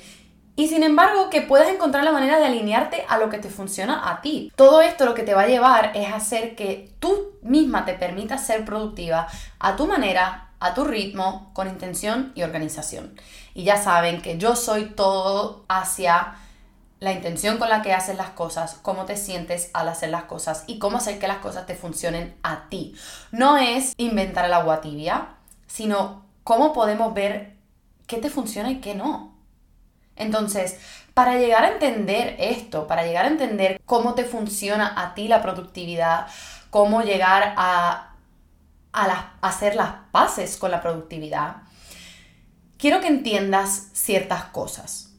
y 0.59 0.67
sin 0.67 0.83
embargo 0.83 1.31
que 1.31 1.41
puedas 1.41 1.69
encontrar 1.69 2.03
la 2.03 2.11
manera 2.11 2.37
de 2.41 2.47
alinearte 2.47 3.05
a 3.09 3.17
lo 3.19 3.31
que 3.31 3.39
te 3.39 3.49
funciona 3.49 4.11
a 4.11 4.21
ti. 4.21 4.51
Todo 4.57 4.81
esto 4.81 5.05
lo 5.05 5.15
que 5.15 5.23
te 5.23 5.33
va 5.33 5.43
a 5.43 5.47
llevar 5.47 5.93
es 5.95 6.13
hacer 6.13 6.57
que 6.57 6.91
tú 6.99 7.39
misma 7.43 7.85
te 7.85 7.95
permitas 7.95 8.45
ser 8.45 8.65
productiva 8.65 9.29
a 9.61 9.77
tu 9.77 9.87
manera, 9.87 10.49
a 10.59 10.75
tu 10.75 10.83
ritmo, 10.85 11.53
con 11.55 11.69
intención 11.69 12.33
y 12.35 12.43
organización. 12.43 13.15
Y 13.55 13.63
ya 13.63 13.77
saben 13.77 14.21
que 14.21 14.37
yo 14.37 14.57
soy 14.57 14.87
todo 14.87 15.65
hacia 15.69 16.35
la 17.01 17.13
intención 17.13 17.59
con 17.59 17.69
la 17.69 17.83
que 17.83 17.93
haces 17.93 18.17
las 18.17 18.31
cosas, 18.31 18.79
cómo 18.83 19.05
te 19.05 19.17
sientes 19.17 19.71
al 19.73 19.89
hacer 19.89 20.11
las 20.11 20.25
cosas 20.25 20.65
y 20.67 20.79
cómo 20.79 20.99
hacer 20.99 21.19
que 21.19 21.29
las 21.29 21.39
cosas 21.39 21.67
te 21.67 21.75
funcionen 21.75 22.37
a 22.43 22.69
ti. 22.69 22.95
No 23.31 23.57
es 23.57 23.95
inventar 23.97 24.45
el 24.45 24.55
agua 24.55 24.81
tibia, 24.81 25.29
sino 25.67 26.25
cómo 26.43 26.73
podemos 26.73 27.15
ver 27.15 27.57
qué 28.07 28.17
te 28.17 28.31
funciona 28.31 28.71
y 28.71 28.81
qué 28.81 28.95
no. 28.95 29.37
Entonces, 30.17 30.79
para 31.15 31.37
llegar 31.39 31.65
a 31.65 31.73
entender 31.73 32.37
esto, 32.39 32.87
para 32.87 33.05
llegar 33.05 33.25
a 33.25 33.29
entender 33.29 33.81
cómo 33.87 34.15
te 34.15 34.25
funciona 34.25 34.93
a 34.97 35.15
ti 35.15 35.29
la 35.29 35.43
productividad, 35.43 36.27
cómo 36.71 37.03
llegar 37.03 37.55
a, 37.57 38.05
hacer 39.41 39.77
las 39.77 39.93
paces 40.11 40.57
con 40.57 40.73
la 40.73 40.81
productividad, 40.81 41.59
quiero 42.79 43.01
que 43.01 43.07
entiendas 43.07 43.91
ciertas 43.93 44.45
cosas. 44.47 45.13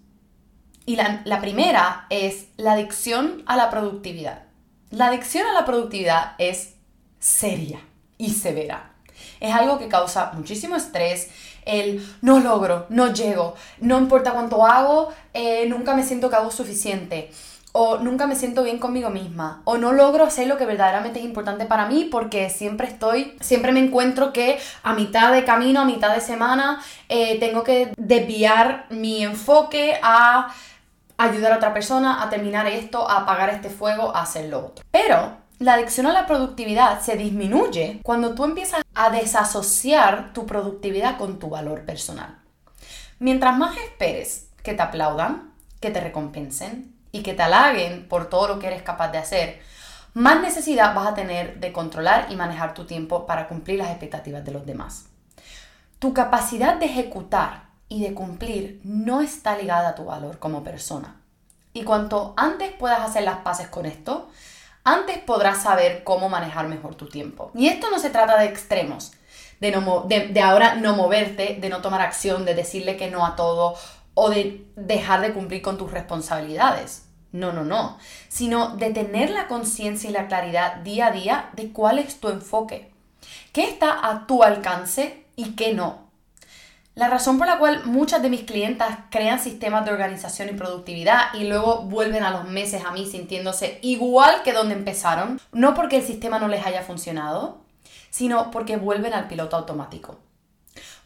Y 0.85 0.95
la, 0.95 1.39
primera 1.41 2.07
es 2.09 2.47
la 2.57 2.73
adicción 2.73 3.43
a 3.45 3.55
la 3.55 3.69
productividad. 3.69 4.43
La 4.89 5.07
adicción 5.07 5.45
a 5.45 5.53
la 5.53 5.65
productividad 5.65 6.33
es 6.39 6.73
seria 7.19 7.79
y 8.17 8.31
severa. 8.31 8.93
Es 9.39 9.53
algo 9.53 9.77
que 9.77 9.87
causa 9.87 10.31
muchísimo 10.33 10.75
estrés, 10.75 11.29
el 11.65 12.05
no 12.21 12.39
logro, 12.39 12.87
no 12.89 13.13
llego, 13.13 13.55
no 13.79 13.99
importa 13.99 14.31
cuánto 14.31 14.65
hago, 14.65 15.13
eh, 15.33 15.67
nunca 15.67 15.93
me 15.93 16.03
siento 16.03 16.29
que 16.29 16.37
hago 16.37 16.51
suficiente, 16.51 17.31
o 17.71 17.97
nunca 17.97 18.25
me 18.25 18.35
siento 18.35 18.63
bien 18.63 18.79
conmigo 18.79 19.09
misma, 19.09 19.61
o 19.65 19.77
no 19.77 19.93
logro 19.93 20.25
hacer 20.25 20.47
lo 20.47 20.57
que 20.57 20.65
verdaderamente 20.65 21.19
es 21.19 21.25
importante 21.25 21.65
para 21.65 21.85
mí 21.85 22.07
porque 22.11 22.49
siempre 22.49 22.87
estoy, 22.87 23.37
siempre 23.41 23.71
me 23.71 23.79
encuentro 23.79 24.33
que 24.33 24.59
a 24.83 24.93
mitad 24.93 25.31
de 25.31 25.43
camino, 25.43 25.81
a 25.81 25.85
mitad 25.85 26.13
de 26.13 26.21
semana, 26.21 26.81
eh, 27.09 27.39
tengo 27.39 27.63
que 27.63 27.93
desviar 27.97 28.87
mi 28.89 29.23
enfoque 29.23 29.99
a 30.01 30.53
ayudar 31.17 31.53
a 31.53 31.57
otra 31.57 31.73
persona 31.73 32.23
a 32.23 32.29
terminar 32.29 32.65
esto, 32.65 33.07
a 33.07 33.19
apagar 33.19 33.49
este 33.49 33.69
fuego, 33.69 34.15
a 34.15 34.21
hacer 34.23 34.49
lo 34.49 34.67
otro. 34.67 34.83
Pero 34.89 35.37
la 35.59 35.73
adicción 35.73 36.07
a 36.07 36.13
la 36.13 36.25
productividad 36.25 37.01
se 37.01 37.17
disminuye 37.17 37.99
cuando 38.03 38.33
tú 38.33 38.45
empiezas 38.45 38.81
a 38.95 39.09
desasociar 39.09 40.33
tu 40.33 40.45
productividad 40.45 41.17
con 41.17 41.37
tu 41.37 41.49
valor 41.49 41.85
personal. 41.85 42.37
Mientras 43.19 43.57
más 43.57 43.77
esperes 43.77 44.47
que 44.63 44.73
te 44.73 44.81
aplaudan, 44.81 45.51
que 45.81 45.91
te 45.91 45.99
recompensen 45.99 46.98
y 47.11 47.23
que 47.23 47.33
te 47.33 47.43
halaguen 47.43 48.07
por 48.07 48.29
todo 48.29 48.47
lo 48.47 48.59
que 48.59 48.67
eres 48.67 48.81
capaz 48.81 49.09
de 49.09 49.17
hacer, 49.17 49.61
más 50.13 50.41
necesidad 50.41 50.95
vas 50.95 51.07
a 51.07 51.13
tener 51.13 51.59
de 51.59 51.71
controlar 51.71 52.27
y 52.29 52.35
manejar 52.35 52.73
tu 52.73 52.85
tiempo 52.85 53.25
para 53.25 53.47
cumplir 53.47 53.77
las 53.77 53.89
expectativas 53.89 54.43
de 54.43 54.51
los 54.51 54.65
demás. 54.65 55.05
Tu 55.99 56.13
capacidad 56.13 56.75
de 56.75 56.85
ejecutar 56.85 57.69
y 57.87 58.03
de 58.03 58.13
cumplir 58.13 58.79
no 58.83 59.21
está 59.21 59.57
ligada 59.57 59.89
a 59.89 59.95
tu 59.95 60.05
valor 60.05 60.39
como 60.39 60.63
persona. 60.63 61.15
Y 61.73 61.83
cuanto 61.83 62.33
antes 62.37 62.71
puedas 62.73 63.01
hacer 63.01 63.23
las 63.23 63.37
paces 63.37 63.67
con 63.67 63.85
esto, 63.85 64.29
antes 64.83 65.17
podrás 65.19 65.61
saber 65.61 66.03
cómo 66.03 66.29
manejar 66.29 66.67
mejor 66.67 66.95
tu 66.95 67.07
tiempo. 67.07 67.51
Y 67.53 67.67
esto 67.67 67.91
no 67.91 67.99
se 67.99 68.09
trata 68.09 68.39
de 68.39 68.45
extremos, 68.45 69.11
de, 69.59 70.29
de, 70.31 70.41
ahora 70.41 70.75
no 70.75 70.95
moverte, 70.95 71.57
de 71.59 71.69
no 71.69 71.81
tomar 71.81 72.01
acción, 72.01 72.45
de 72.45 72.55
decirle 72.55 72.97
que 72.97 73.11
no 73.11 73.25
a 73.25 73.35
todo 73.35 73.75
o 74.19 74.29
de 74.29 74.65
dejar 74.75 75.21
de 75.21 75.33
cumplir 75.33 75.61
con 75.61 75.77
tus 75.77 75.91
responsabilidades. 75.91 77.05
No, 77.31 77.53
no, 77.53 77.63
no. 77.63 77.97
Sino 78.27 78.75
de 78.75 78.89
tener 78.91 79.29
la 79.29 79.47
conciencia 79.47 80.09
y 80.09 80.13
la 80.13 80.27
claridad 80.27 80.77
día 80.77 81.07
a 81.07 81.11
día 81.11 81.49
de 81.53 81.71
cuál 81.71 81.99
es 81.99 82.19
tu 82.19 82.27
enfoque. 82.29 82.91
¿Qué 83.53 83.63
está 83.63 84.09
a 84.09 84.27
tu 84.27 84.43
alcance 84.43 85.25
y 85.35 85.51
qué 85.55 85.73
no? 85.73 86.09
La 86.95 87.07
razón 87.07 87.37
por 87.37 87.47
la 87.47 87.59
cual 87.59 87.85
muchas 87.85 88.21
de 88.21 88.29
mis 88.29 88.43
clientas 88.43 88.97
crean 89.09 89.39
sistemas 89.39 89.85
de 89.85 89.91
organización 89.91 90.49
y 90.49 90.53
productividad 90.53 91.33
y 91.33 91.45
luego 91.45 91.83
vuelven 91.83 92.23
a 92.23 92.31
los 92.31 92.43
meses 92.49 92.83
a 92.83 92.91
mí 92.91 93.05
sintiéndose 93.05 93.79
igual 93.81 94.43
que 94.43 94.51
donde 94.51 94.75
empezaron, 94.75 95.39
no 95.53 95.73
porque 95.75 95.97
el 95.97 96.03
sistema 96.03 96.39
no 96.39 96.49
les 96.49 96.65
haya 96.65 96.83
funcionado, 96.83 97.61
sino 98.09 98.51
porque 98.51 98.75
vuelven 98.75 99.13
al 99.13 99.29
piloto 99.29 99.55
automático. 99.55 100.17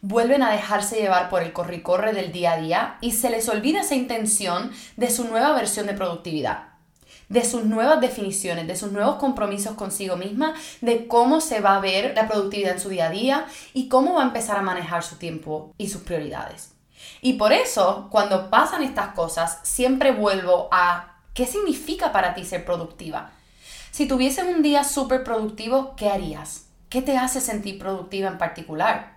Vuelven 0.05 0.43
a 0.43 0.51
dejarse 0.51 0.97
llevar 0.97 1.29
por 1.29 1.43
el 1.43 1.53
corre-corre 1.53 2.11
del 2.11 2.33
día 2.33 2.51
a 2.51 2.57
día 2.57 2.97
y 2.99 3.13
se 3.13 3.29
les 3.29 3.47
olvida 3.47 3.79
esa 3.79 3.95
intención 3.95 4.69
de 4.97 5.09
su 5.09 5.23
nueva 5.23 5.53
versión 5.53 5.87
de 5.87 5.93
productividad 5.93 6.73
de 7.29 7.45
sus 7.45 7.63
nuevas 7.63 8.01
definiciones, 8.01 8.67
de 8.67 8.75
sus 8.75 8.91
nuevos 8.91 9.15
compromisos 9.15 9.75
consigo 9.75 10.17
misma, 10.17 10.55
de 10.81 11.07
cómo 11.07 11.39
se 11.39 11.61
va 11.61 11.77
a 11.77 11.79
ver 11.79 12.13
la 12.15 12.27
productividad 12.27 12.73
en 12.73 12.79
su 12.81 12.89
día 12.89 13.07
a 13.07 13.11
día 13.11 13.45
y 13.73 13.87
cómo 13.87 14.15
va 14.15 14.23
a 14.23 14.27
empezar 14.27 14.57
a 14.57 14.61
manejar 14.61 15.03
su 15.03 15.15
tiempo 15.15 15.73
y 15.77 15.87
sus 15.87 16.01
prioridades. 16.01 16.73
Y 17.21 17.33
por 17.33 17.53
eso, 17.53 18.09
cuando 18.11 18.49
pasan 18.49 18.83
estas 18.83 19.15
cosas, 19.15 19.59
siempre 19.63 20.11
vuelvo 20.11 20.67
a 20.71 21.15
qué 21.33 21.47
significa 21.47 22.11
para 22.11 22.35
ti 22.35 22.43
ser 22.43 22.65
productiva. 22.65 23.31
Si 23.89 24.05
tuvieses 24.05 24.45
un 24.45 24.61
día 24.61 24.83
súper 24.83 25.23
productivo, 25.23 25.95
¿qué 25.95 26.09
harías? 26.09 26.65
¿Qué 26.89 27.01
te 27.01 27.17
hace 27.17 27.41
sentir 27.41 27.79
productiva 27.79 28.27
en 28.27 28.37
particular? 28.37 29.12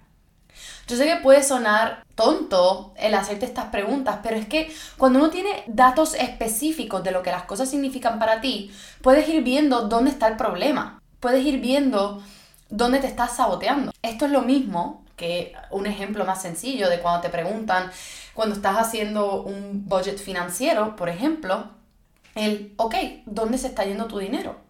Yo 0.87 0.97
sé 0.97 1.05
que 1.07 1.17
puede 1.17 1.43
sonar 1.43 2.05
tonto 2.15 2.95
el 2.97 3.15
hacerte 3.15 3.45
estas 3.45 3.67
preguntas, 3.67 4.19
pero 4.23 4.37
es 4.37 4.47
que 4.47 4.73
cuando 4.97 5.19
uno 5.19 5.31
tiene 5.31 5.65
datos 5.67 6.15
específicos 6.15 7.03
de 7.03 7.11
lo 7.11 7.23
que 7.23 7.31
las 7.31 7.43
cosas 7.45 7.69
significan 7.69 8.19
para 8.19 8.41
ti, 8.41 8.73
puedes 9.03 9.29
ir 9.29 9.43
viendo 9.43 9.83
dónde 9.89 10.11
está 10.11 10.29
el 10.29 10.37
problema. 10.37 11.01
Puedes 11.21 11.45
ir 11.45 11.61
viendo 11.61 12.23
dónde 12.69 12.99
te 13.01 13.07
estás 13.07 13.37
saboteando. 13.37 13.93
Esto 14.03 14.27
es 14.27 14.31
lo 14.31 14.43
mismo 14.43 15.05
que 15.17 15.55
un 15.71 15.87
ejemplo 15.87 16.25
más 16.25 16.43
sencillo 16.43 16.89
de 16.89 17.01
cuando 17.01 17.23
te 17.23 17.31
preguntan, 17.31 17.91
cuando 18.35 18.55
estás 18.55 18.77
haciendo 18.77 19.43
un 19.43 19.85
budget 19.87 20.19
financiero, 20.19 20.95
por 20.95 21.09
ejemplo, 21.09 21.71
el, 22.35 22.75
ok, 22.77 22.95
¿dónde 23.25 23.59
se 23.59 23.69
está 23.69 23.85
yendo 23.85 24.07
tu 24.07 24.19
dinero? 24.19 24.66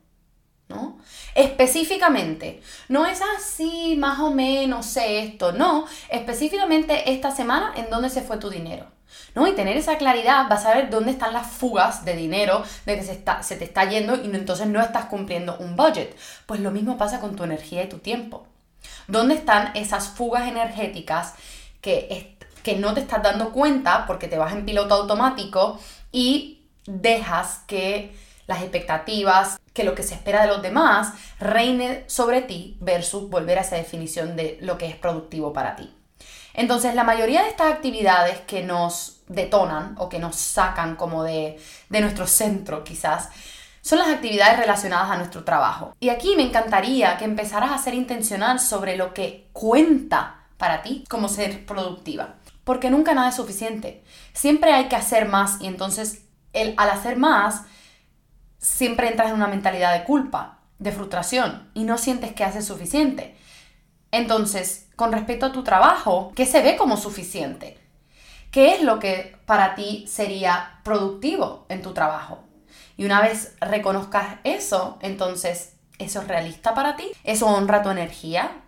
¿No? 0.69 0.99
Específicamente, 1.35 2.63
no 2.89 3.07
es 3.07 3.21
así, 3.37 3.97
más 3.97 4.19
o 4.21 4.31
menos, 4.31 4.87
sé 4.87 5.21
esto, 5.21 5.53
no, 5.53 5.87
específicamente 6.09 7.13
esta 7.13 7.31
semana 7.31 7.73
en 7.77 7.91
dónde 7.91 8.11
se 8.11 8.23
fue 8.23 8.39
tu 8.39 8.51
dinero. 8.51 8.87
¿no? 9.35 9.47
Y 9.47 9.53
tener 9.53 9.77
esa 9.77 9.99
claridad, 9.99 10.49
vas 10.49 10.65
a 10.65 10.75
ver 10.75 10.91
dónde 10.91 11.11
están 11.11 11.33
las 11.33 11.47
fugas 11.47 12.05
de 12.05 12.17
dinero, 12.17 12.63
de 12.87 12.97
que 12.97 13.03
se, 13.03 13.13
está, 13.13 13.43
se 13.43 13.57
te 13.57 13.65
está 13.65 13.85
yendo 13.85 14.17
y 14.17 14.35
entonces 14.35 14.67
no 14.67 14.81
estás 14.81 15.07
cumpliendo 15.07 15.57
un 15.59 15.77
budget. 15.77 16.17
Pues 16.47 16.61
lo 16.61 16.71
mismo 16.71 16.97
pasa 16.97 17.21
con 17.21 17.37
tu 17.37 17.45
energía 17.45 17.85
y 17.85 17.89
tu 17.89 17.99
tiempo. 17.99 18.47
¿Dónde 19.09 19.35
están 19.35 19.77
esas 19.77 20.09
fugas 20.09 20.49
energéticas 20.49 21.35
que, 21.81 22.37
que 22.63 22.77
no 22.77 22.95
te 22.95 23.01
estás 23.01 23.23
dando 23.23 23.53
cuenta 23.53 24.07
porque 24.07 24.27
te 24.27 24.39
vas 24.39 24.53
en 24.53 24.65
piloto 24.65 24.95
automático 24.95 25.79
y 26.13 26.63
dejas 26.87 27.61
que 27.67 28.17
las 28.47 28.63
expectativas, 28.63 29.59
que 29.73 29.85
lo 29.85 29.95
que 29.95 30.03
se 30.03 30.15
espera 30.15 30.43
de 30.43 30.49
los 30.49 30.63
demás 30.63 31.13
reine 31.39 32.05
sobre 32.07 32.43
ti 32.43 32.77
versus 32.81 33.29
volver 33.29 33.59
a 33.59 33.63
esa 33.63 33.77
definición 33.77 34.37
de 34.37 34.59
lo 34.61 34.79
que 34.79 34.87
es 34.87 34.97
productivo 34.97 35.53
para 35.53 35.77
ti. 35.77 35.93
Entonces, 36.55 36.95
la 36.95 37.05
mayoría 37.05 37.43
de 37.43 37.51
estas 37.51 37.73
actividades 37.73 38.41
que 38.41 38.63
nos 38.63 39.21
detonan 39.29 39.95
o 39.99 40.09
que 40.09 40.19
nos 40.19 40.37
sacan 40.37 40.97
como 40.97 41.23
de, 41.23 41.61
de 41.91 42.01
nuestro 42.01 42.27
centro 42.27 42.83
quizás, 42.85 43.29
son 43.83 44.01
las 44.01 44.09
actividades 44.09 44.59
relacionadas 44.59 45.11
a 45.11 45.17
nuestro 45.17 45.45
trabajo. 45.45 45.95
Y 46.01 46.09
aquí 46.09 46.35
me 46.35 46.43
encantaría 46.43 47.19
que 47.19 47.25
empezaras 47.25 47.71
a 47.71 47.79
ser 47.79 47.95
intencional 47.95 48.59
sobre 48.59 48.97
lo 48.97 49.15
que 49.15 49.49
cuenta 49.53 50.41
para 50.57 50.83
ti 50.83 51.05
como 51.09 51.29
ser 51.29 51.65
productiva. 51.67 52.35
Porque 52.65 52.91
nunca 52.91 53.15
nada 53.15 53.29
es 53.29 53.37
suficiente. 53.37 54.03
Siempre 54.33 54.73
hay 54.73 54.89
que 54.89 54.97
hacer 54.97 55.29
más 55.29 55.61
y 55.61 55.67
entonces 55.67 56.25
el, 56.53 56.75
al 56.79 56.91
hacer 56.91 57.17
más 57.17 57.63
siempre 58.67 59.09
entras 59.09 59.29
en 59.29 59.37
una 59.37 59.47
mentalidad 59.47 59.97
de 59.97 60.05
culpa, 60.05 60.59
de 60.81 60.91
frustración 60.91 61.71
y 61.73 61.85
no 61.85 61.99
sientes 61.99 62.33
que 62.33 62.43
haces 62.43 62.65
suficiente. 62.65 63.37
Entonces, 64.11 64.89
con 64.97 65.13
respecto 65.13 65.47
a 65.47 65.53
tu 65.53 65.63
trabajo, 65.63 66.33
¿qué 66.35 66.47
se 66.47 66.63
ve 66.63 66.77
como 66.77 66.97
suficiente? 66.97 67.79
¿Qué 68.51 68.75
es 68.75 68.83
lo 68.83 68.99
que 68.99 69.37
para 69.47 69.77
ti 69.77 70.07
sería 70.09 70.81
productivo 70.83 71.67
en 71.69 71.81
tu 71.81 71.95
trabajo? 71.95 72.43
Y 72.97 73.05
una 73.05 73.21
vez 73.21 73.55
reconozcas 73.61 74.39
eso, 74.43 74.99
entonces, 75.01 75.75
¿eso 75.99 76.23
es 76.23 76.29
realista 76.29 76.75
para 76.75 76.97
ti? 76.97 77.13
¿Eso 77.23 77.47
honra 77.47 77.83
tu 77.83 77.91
energía? 77.91 78.63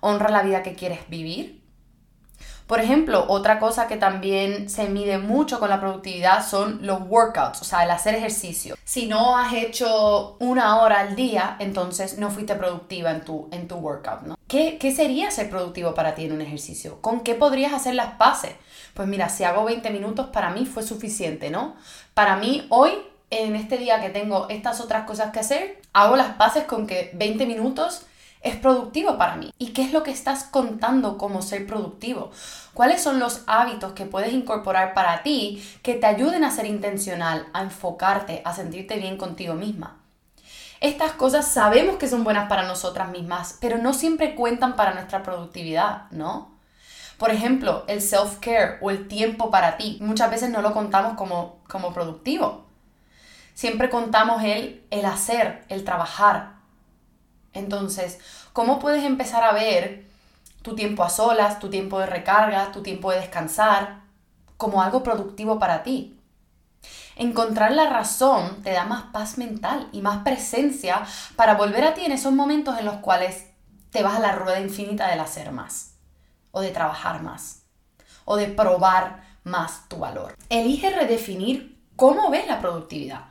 ¿Honra 0.00 0.30
la 0.30 0.42
vida 0.42 0.62
que 0.62 0.74
quieres 0.74 1.08
vivir? 1.08 1.63
Por 2.66 2.80
ejemplo, 2.80 3.26
otra 3.28 3.58
cosa 3.58 3.86
que 3.88 3.96
también 3.96 4.70
se 4.70 4.88
mide 4.88 5.18
mucho 5.18 5.60
con 5.60 5.68
la 5.68 5.80
productividad 5.80 6.46
son 6.46 6.86
los 6.86 7.02
workouts, 7.02 7.60
o 7.60 7.64
sea, 7.64 7.84
el 7.84 7.90
hacer 7.90 8.14
ejercicio. 8.14 8.76
Si 8.84 9.06
no 9.06 9.36
has 9.36 9.52
hecho 9.52 10.36
una 10.38 10.80
hora 10.80 11.00
al 11.00 11.14
día, 11.14 11.56
entonces 11.58 12.18
no 12.18 12.30
fuiste 12.30 12.54
productiva 12.54 13.10
en 13.10 13.22
tu, 13.22 13.48
en 13.52 13.68
tu 13.68 13.76
workout, 13.76 14.22
¿no? 14.22 14.38
¿Qué, 14.48 14.78
¿Qué 14.78 14.94
sería 14.94 15.30
ser 15.30 15.50
productivo 15.50 15.94
para 15.94 16.14
ti 16.14 16.24
en 16.24 16.32
un 16.32 16.40
ejercicio? 16.40 17.00
¿Con 17.02 17.20
qué 17.20 17.34
podrías 17.34 17.72
hacer 17.72 17.94
las 17.94 18.14
paces? 18.14 18.52
Pues 18.94 19.08
mira, 19.08 19.28
si 19.28 19.44
hago 19.44 19.64
20 19.64 19.90
minutos, 19.90 20.28
para 20.28 20.50
mí 20.50 20.64
fue 20.64 20.82
suficiente, 20.82 21.50
¿no? 21.50 21.76
Para 22.14 22.36
mí 22.36 22.66
hoy 22.70 22.92
en 23.30 23.56
este 23.56 23.78
día 23.78 24.00
que 24.00 24.10
tengo 24.10 24.48
estas 24.48 24.80
otras 24.80 25.06
cosas 25.06 25.32
que 25.32 25.40
hacer, 25.40 25.80
hago 25.92 26.16
las 26.16 26.36
paces 26.36 26.64
con 26.64 26.86
que 26.86 27.10
20 27.14 27.46
minutos 27.46 28.06
es 28.44 28.56
productivo 28.56 29.18
para 29.18 29.36
mí? 29.36 29.52
¿Y 29.58 29.72
qué 29.72 29.82
es 29.82 29.92
lo 29.92 30.04
que 30.04 30.12
estás 30.12 30.44
contando 30.44 31.18
como 31.18 31.42
ser 31.42 31.66
productivo? 31.66 32.30
¿Cuáles 32.74 33.02
son 33.02 33.18
los 33.18 33.42
hábitos 33.46 33.92
que 33.94 34.04
puedes 34.04 34.32
incorporar 34.32 34.94
para 34.94 35.22
ti 35.22 35.66
que 35.82 35.94
te 35.94 36.06
ayuden 36.06 36.44
a 36.44 36.50
ser 36.50 36.66
intencional, 36.66 37.48
a 37.52 37.62
enfocarte, 37.62 38.42
a 38.44 38.54
sentirte 38.54 38.98
bien 38.98 39.16
contigo 39.16 39.54
misma? 39.54 39.96
Estas 40.80 41.12
cosas 41.12 41.48
sabemos 41.48 41.96
que 41.96 42.08
son 42.08 42.22
buenas 42.22 42.48
para 42.48 42.64
nosotras 42.64 43.08
mismas, 43.08 43.56
pero 43.60 43.78
no 43.78 43.94
siempre 43.94 44.34
cuentan 44.34 44.76
para 44.76 44.92
nuestra 44.92 45.22
productividad, 45.22 46.10
¿no? 46.10 46.52
Por 47.16 47.30
ejemplo, 47.30 47.84
el 47.86 48.02
self-care 48.02 48.78
o 48.82 48.90
el 48.90 49.08
tiempo 49.08 49.50
para 49.50 49.78
ti, 49.78 49.98
muchas 50.02 50.30
veces 50.30 50.50
no 50.50 50.60
lo 50.60 50.74
contamos 50.74 51.14
como, 51.14 51.60
como 51.68 51.94
productivo. 51.94 52.66
Siempre 53.54 53.88
contamos 53.88 54.42
el, 54.42 54.84
el 54.90 55.06
hacer, 55.06 55.64
el 55.68 55.84
trabajar. 55.84 56.53
Entonces, 57.54 58.18
¿cómo 58.52 58.78
puedes 58.78 59.04
empezar 59.04 59.44
a 59.44 59.52
ver 59.52 60.04
tu 60.64 60.74
tiempo 60.74 61.04
a 61.04 61.10
solas, 61.10 61.60
tu 61.60 61.68
tiempo 61.68 62.00
de 62.00 62.06
recarga, 62.06 62.72
tu 62.72 62.82
tiempo 62.82 63.10
de 63.10 63.18
descansar, 63.18 64.00
como 64.56 64.80
algo 64.80 65.02
productivo 65.02 65.58
para 65.58 65.82
ti. 65.82 66.18
Encontrar 67.16 67.72
la 67.72 67.90
razón 67.90 68.62
te 68.62 68.72
da 68.72 68.86
más 68.86 69.04
paz 69.12 69.36
mental 69.36 69.88
y 69.92 70.00
más 70.00 70.24
presencia 70.24 71.04
para 71.36 71.54
volver 71.54 71.84
a 71.84 71.92
ti 71.92 72.06
en 72.06 72.12
esos 72.12 72.32
momentos 72.32 72.78
en 72.78 72.86
los 72.86 72.96
cuales 72.96 73.44
te 73.90 74.02
vas 74.02 74.16
a 74.16 74.20
la 74.20 74.32
rueda 74.32 74.58
infinita 74.58 75.08
del 75.08 75.20
hacer 75.20 75.52
más, 75.52 75.96
o 76.50 76.62
de 76.62 76.70
trabajar 76.70 77.22
más, 77.22 77.66
o 78.24 78.36
de 78.36 78.46
probar 78.46 79.22
más 79.44 79.86
tu 79.90 79.98
valor. 79.98 80.34
Elige 80.48 80.88
redefinir 80.88 81.78
cómo 81.94 82.30
ves 82.30 82.46
la 82.46 82.60
productividad, 82.62 83.26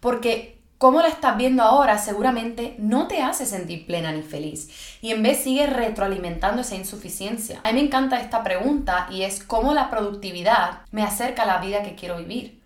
porque 0.00 0.51
cómo 0.82 1.00
la 1.00 1.06
estás 1.06 1.36
viendo 1.36 1.62
ahora 1.62 1.96
seguramente 1.96 2.74
no 2.76 3.06
te 3.06 3.22
hace 3.22 3.46
sentir 3.46 3.86
plena 3.86 4.10
ni 4.10 4.22
feliz 4.22 4.98
y 5.00 5.12
en 5.12 5.22
vez 5.22 5.44
sigue 5.44 5.68
retroalimentando 5.68 6.62
esa 6.62 6.74
insuficiencia. 6.74 7.60
A 7.62 7.70
mí 7.70 7.78
me 7.78 7.86
encanta 7.86 8.20
esta 8.20 8.42
pregunta 8.42 9.06
y 9.08 9.22
es 9.22 9.44
cómo 9.44 9.74
la 9.74 9.90
productividad 9.90 10.80
me 10.90 11.04
acerca 11.04 11.44
a 11.44 11.46
la 11.46 11.58
vida 11.58 11.84
que 11.84 11.94
quiero 11.94 12.16
vivir. 12.16 12.64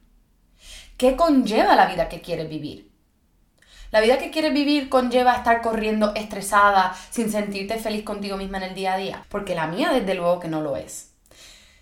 ¿Qué 0.96 1.14
conlleva 1.14 1.76
la 1.76 1.84
vida 1.84 2.08
que 2.08 2.22
quieres 2.22 2.48
vivir? 2.48 2.90
La 3.90 4.00
vida 4.00 4.16
que 4.16 4.30
quieres 4.30 4.54
vivir 4.54 4.88
conlleva 4.88 5.34
estar 5.34 5.60
corriendo 5.60 6.14
estresada, 6.14 6.96
sin 7.10 7.30
sentirte 7.30 7.76
feliz 7.76 8.02
contigo 8.02 8.38
misma 8.38 8.56
en 8.56 8.64
el 8.64 8.74
día 8.74 8.94
a 8.94 8.96
día, 8.96 9.24
porque 9.28 9.54
la 9.54 9.66
mía 9.66 9.90
desde 9.92 10.14
luego 10.14 10.40
que 10.40 10.48
no 10.48 10.62
lo 10.62 10.78
es. 10.78 11.12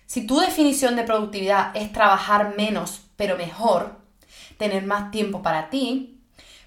Si 0.07 0.26
tu 0.26 0.41
definición 0.41 0.97
de 0.97 1.05
productividad 1.05 1.76
es 1.76 1.93
trabajar 1.93 2.57
menos 2.57 3.03
pero 3.14 3.37
mejor, 3.37 4.00
tener 4.59 4.85
más 4.85 5.12
tiempo 5.12 5.41
para 5.41 5.71
ti, 5.71 6.13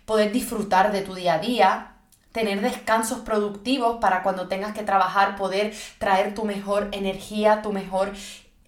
poder 0.08 0.32
disfrutar 0.32 0.94
de 0.94 1.02
tu 1.02 1.16
día 1.16 1.34
a 1.34 1.40
día, 1.40 1.92
tener 2.32 2.62
descansos 2.62 3.20
productivos 3.20 3.98
para 3.98 4.24
cuando 4.24 4.48
tengas 4.48 4.74
que 4.74 4.84
trabajar, 4.84 5.36
poder 5.36 5.74
traer 5.98 6.34
tu 6.34 6.46
mejor 6.46 6.88
energía, 6.94 7.62
tu 7.62 7.74
mejor 7.74 8.14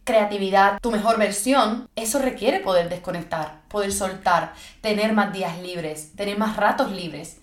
creatividad, 0.04 0.80
tu 0.82 0.92
mejor 0.92 1.18
versión, 1.18 1.88
eso 1.96 2.20
requiere 2.20 2.60
poder 2.60 2.90
desconectar, 2.90 3.62
poder 3.70 3.94
soltar, 3.94 4.54
tener 4.82 5.14
más 5.14 5.32
días 5.32 5.58
libres, 5.60 6.14
tener 6.18 6.38
más 6.38 6.58
ratos 6.58 6.92
libres. 6.92 7.38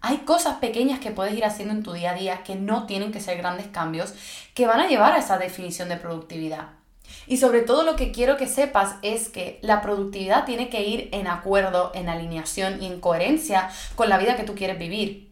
Hay 0.00 0.18
cosas 0.18 0.58
pequeñas 0.58 1.00
que 1.00 1.10
puedes 1.10 1.34
ir 1.34 1.44
haciendo 1.44 1.74
en 1.74 1.82
tu 1.82 1.92
día 1.92 2.12
a 2.12 2.14
día 2.14 2.44
que 2.44 2.54
no 2.54 2.86
tienen 2.86 3.10
que 3.10 3.20
ser 3.20 3.36
grandes 3.36 3.66
cambios 3.66 4.14
que 4.54 4.68
van 4.68 4.78
a 4.78 4.86
llevar 4.86 5.14
a 5.14 5.18
esa 5.18 5.38
definición 5.38 5.88
de 5.88 5.96
productividad. 5.96 6.79
Y 7.26 7.36
sobre 7.36 7.62
todo 7.62 7.82
lo 7.82 7.96
que 7.96 8.12
quiero 8.12 8.36
que 8.36 8.46
sepas 8.46 8.96
es 9.02 9.28
que 9.28 9.58
la 9.62 9.82
productividad 9.82 10.44
tiene 10.44 10.68
que 10.68 10.82
ir 10.84 11.08
en 11.12 11.26
acuerdo, 11.26 11.92
en 11.94 12.08
alineación 12.08 12.82
y 12.82 12.86
en 12.86 13.00
coherencia 13.00 13.70
con 13.94 14.08
la 14.08 14.18
vida 14.18 14.36
que 14.36 14.44
tú 14.44 14.54
quieres 14.54 14.78
vivir. 14.78 15.30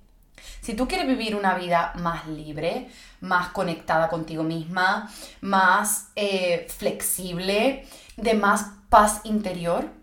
Si 0.61 0.75
tú 0.75 0.87
quieres 0.87 1.07
vivir 1.07 1.35
una 1.35 1.55
vida 1.55 1.93
más 1.97 2.27
libre, 2.29 2.89
más 3.21 3.49
conectada 3.49 4.09
contigo 4.09 4.43
misma, 4.43 5.11
más 5.41 6.09
eh, 6.15 6.67
flexible, 6.69 7.87
de 8.17 8.35
más 8.35 8.67
paz 8.89 9.21
interior, 9.25 9.98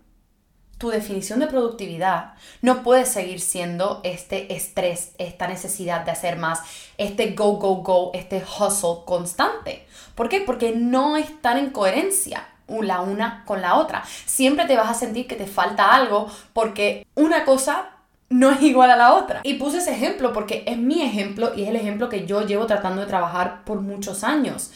tu 0.78 0.90
definición 0.90 1.40
de 1.40 1.46
productividad 1.46 2.34
no 2.60 2.82
puede 2.82 3.06
seguir 3.06 3.40
siendo 3.40 4.00
este 4.04 4.54
estrés, 4.54 5.12
esta 5.18 5.48
necesidad 5.48 6.04
de 6.04 6.10
hacer 6.10 6.36
más, 6.36 6.60
este 6.98 7.32
go, 7.32 7.52
go, 7.56 7.76
go, 7.76 8.10
este 8.14 8.42
hustle 8.42 9.04
constante. 9.06 9.86
¿Por 10.14 10.28
qué? 10.28 10.40
Porque 10.40 10.72
no 10.72 11.16
están 11.16 11.58
en 11.58 11.70
coherencia 11.70 12.46
la 12.68 13.00
una 13.00 13.44
con 13.46 13.62
la 13.62 13.76
otra. 13.76 14.04
Siempre 14.24 14.66
te 14.66 14.76
vas 14.76 14.90
a 14.90 14.94
sentir 14.94 15.26
que 15.26 15.36
te 15.36 15.46
falta 15.46 15.94
algo 15.94 16.28
porque 16.52 17.06
una 17.14 17.44
cosa 17.44 17.90
no 18.28 18.50
es 18.50 18.60
igual 18.62 18.90
a 18.90 18.96
la 18.96 19.14
otra. 19.14 19.40
Y 19.44 19.54
puse 19.54 19.78
ese 19.78 19.92
ejemplo 19.92 20.32
porque 20.32 20.64
es 20.66 20.76
mi 20.76 21.02
ejemplo 21.02 21.52
y 21.54 21.62
es 21.62 21.68
el 21.68 21.76
ejemplo 21.76 22.08
que 22.08 22.26
yo 22.26 22.42
llevo 22.42 22.66
tratando 22.66 23.02
de 23.02 23.06
trabajar 23.06 23.64
por 23.64 23.80
muchos 23.80 24.24
años 24.24 24.72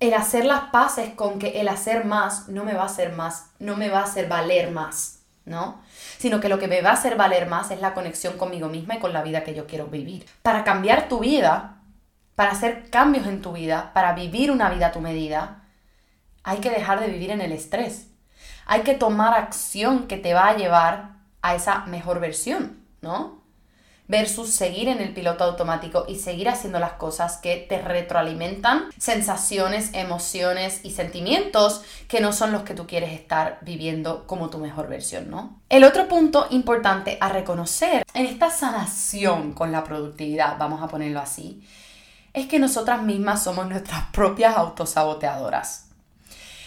el 0.00 0.12
hacer 0.14 0.44
las 0.44 0.70
paces 0.70 1.14
con 1.14 1.38
que 1.38 1.60
el 1.60 1.68
hacer 1.68 2.04
más 2.04 2.48
no 2.48 2.64
me 2.64 2.74
va 2.74 2.82
a 2.82 2.86
hacer 2.86 3.12
más, 3.12 3.46
no 3.58 3.76
me 3.76 3.88
va 3.88 4.00
a 4.00 4.04
hacer 4.04 4.28
valer 4.28 4.70
más, 4.70 5.13
¿no? 5.44 5.80
Sino 6.18 6.40
que 6.40 6.48
lo 6.48 6.58
que 6.58 6.68
me 6.68 6.82
va 6.82 6.90
a 6.90 6.94
hacer 6.94 7.16
valer 7.16 7.46
más 7.46 7.70
es 7.70 7.80
la 7.80 7.94
conexión 7.94 8.36
conmigo 8.36 8.68
misma 8.68 8.96
y 8.96 8.98
con 8.98 9.12
la 9.12 9.22
vida 9.22 9.44
que 9.44 9.54
yo 9.54 9.66
quiero 9.66 9.86
vivir. 9.86 10.26
Para 10.42 10.64
cambiar 10.64 11.08
tu 11.08 11.20
vida, 11.20 11.78
para 12.34 12.52
hacer 12.52 12.90
cambios 12.90 13.26
en 13.26 13.42
tu 13.42 13.52
vida, 13.52 13.92
para 13.94 14.14
vivir 14.14 14.50
una 14.50 14.70
vida 14.70 14.88
a 14.88 14.92
tu 14.92 15.00
medida, 15.00 15.62
hay 16.42 16.58
que 16.58 16.70
dejar 16.70 17.00
de 17.00 17.08
vivir 17.08 17.30
en 17.30 17.40
el 17.40 17.52
estrés. 17.52 18.08
Hay 18.66 18.82
que 18.82 18.94
tomar 18.94 19.34
acción 19.34 20.06
que 20.06 20.16
te 20.16 20.34
va 20.34 20.48
a 20.48 20.56
llevar 20.56 21.10
a 21.42 21.54
esa 21.54 21.84
mejor 21.86 22.20
versión, 22.20 22.78
¿no? 23.02 23.43
Versus 24.06 24.50
seguir 24.50 24.88
en 24.88 25.00
el 25.00 25.14
piloto 25.14 25.44
automático 25.44 26.04
y 26.08 26.18
seguir 26.18 26.48
haciendo 26.48 26.78
las 26.78 26.92
cosas 26.94 27.38
que 27.38 27.56
te 27.68 27.80
retroalimentan 27.80 28.90
sensaciones, 28.98 29.90
emociones 29.94 30.80
y 30.82 30.90
sentimientos 30.90 31.82
que 32.08 32.20
no 32.20 32.32
son 32.32 32.52
los 32.52 32.62
que 32.62 32.74
tú 32.74 32.86
quieres 32.86 33.12
estar 33.12 33.58
viviendo 33.62 34.26
como 34.26 34.50
tu 34.50 34.58
mejor 34.58 34.88
versión, 34.88 35.30
¿no? 35.30 35.60
El 35.68 35.84
otro 35.84 36.06
punto 36.06 36.46
importante 36.50 37.16
a 37.20 37.30
reconocer 37.30 38.04
en 38.12 38.26
esta 38.26 38.50
sanación 38.50 39.52
con 39.52 39.72
la 39.72 39.84
productividad, 39.84 40.58
vamos 40.58 40.82
a 40.82 40.88
ponerlo 40.88 41.20
así, 41.20 41.62
es 42.34 42.46
que 42.46 42.58
nosotras 42.58 43.02
mismas 43.02 43.42
somos 43.42 43.66
nuestras 43.68 44.04
propias 44.12 44.56
autosaboteadoras. 44.56 45.86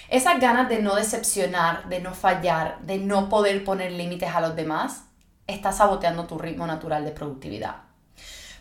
Esas 0.09 0.39
ganas 0.39 0.69
de 0.69 0.81
no 0.81 0.95
decepcionar, 0.95 1.89
de 1.89 1.99
no 1.99 2.13
fallar, 2.13 2.79
de 2.79 2.97
no 2.97 3.27
poder 3.27 3.65
poner 3.65 3.91
límites 3.91 4.33
a 4.33 4.39
los 4.39 4.55
demás, 4.55 5.03
estás 5.47 5.77
saboteando 5.77 6.25
tu 6.25 6.37
ritmo 6.37 6.67
natural 6.67 7.03
de 7.05 7.11
productividad. 7.11 7.87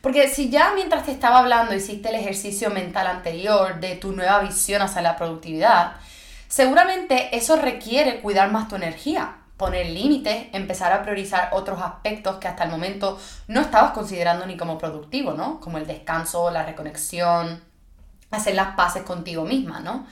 Porque 0.00 0.28
si 0.28 0.50
ya 0.50 0.72
mientras 0.74 1.04
te 1.04 1.10
estaba 1.10 1.40
hablando 1.40 1.74
hiciste 1.74 2.10
el 2.10 2.14
ejercicio 2.14 2.70
mental 2.70 3.08
anterior 3.08 3.80
de 3.80 3.96
tu 3.96 4.12
nueva 4.12 4.38
visión 4.40 4.80
hacia 4.80 5.02
la 5.02 5.16
productividad, 5.16 5.94
seguramente 6.48 7.36
eso 7.36 7.56
requiere 7.56 8.20
cuidar 8.20 8.52
más 8.52 8.68
tu 8.68 8.76
energía, 8.76 9.38
poner 9.56 9.86
límites, 9.86 10.46
empezar 10.52 10.92
a 10.92 11.02
priorizar 11.02 11.48
otros 11.52 11.80
aspectos 11.80 12.36
que 12.36 12.46
hasta 12.46 12.64
el 12.64 12.70
momento 12.70 13.18
no 13.48 13.60
estabas 13.60 13.92
considerando 13.92 14.46
ni 14.46 14.56
como 14.56 14.78
productivo, 14.78 15.32
¿no? 15.32 15.60
Como 15.60 15.78
el 15.78 15.86
descanso, 15.86 16.50
la 16.50 16.64
reconexión, 16.64 17.60
hacer 18.30 18.54
las 18.54 18.76
paces 18.76 19.02
contigo 19.02 19.44
misma, 19.44 19.80
¿no? 19.80 20.06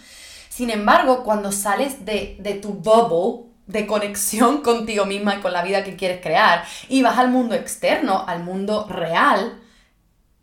Sin 0.49 0.71
embargo, 0.71 1.25
cuando 1.25 1.53
sales 1.53 2.05
de, 2.05 2.37
de 2.41 2.55
tu 2.55 2.71
bubble, 2.71 3.53
de 3.67 3.87
conexión 3.87 4.61
contigo 4.63 5.07
misma 5.07 5.37
y 5.37 5.41
con 5.41 5.53
la 5.53 5.63
vida 5.63 5.85
que 5.85 5.97
quieres 5.97 6.21
crear 6.21 6.65
y 6.89 7.03
vas 7.03 7.19
al 7.19 7.31
mundo 7.31 7.55
externo, 7.55 8.25
al 8.27 8.43
mundo 8.43 8.87
real, 8.89 9.61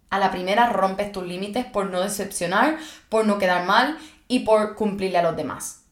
a 0.09 0.19
la 0.19 0.31
primera 0.31 0.67
rompes 0.67 1.11
tus 1.11 1.25
límites 1.25 1.65
por 1.65 1.89
no 1.89 2.01
decepcionar, 2.01 2.77
por 3.09 3.25
no 3.25 3.37
quedar 3.37 3.65
mal 3.65 3.97
y 4.27 4.39
por 4.39 4.75
cumplirle 4.75 5.17
a 5.17 5.23
los 5.23 5.35
demás. 5.35 5.83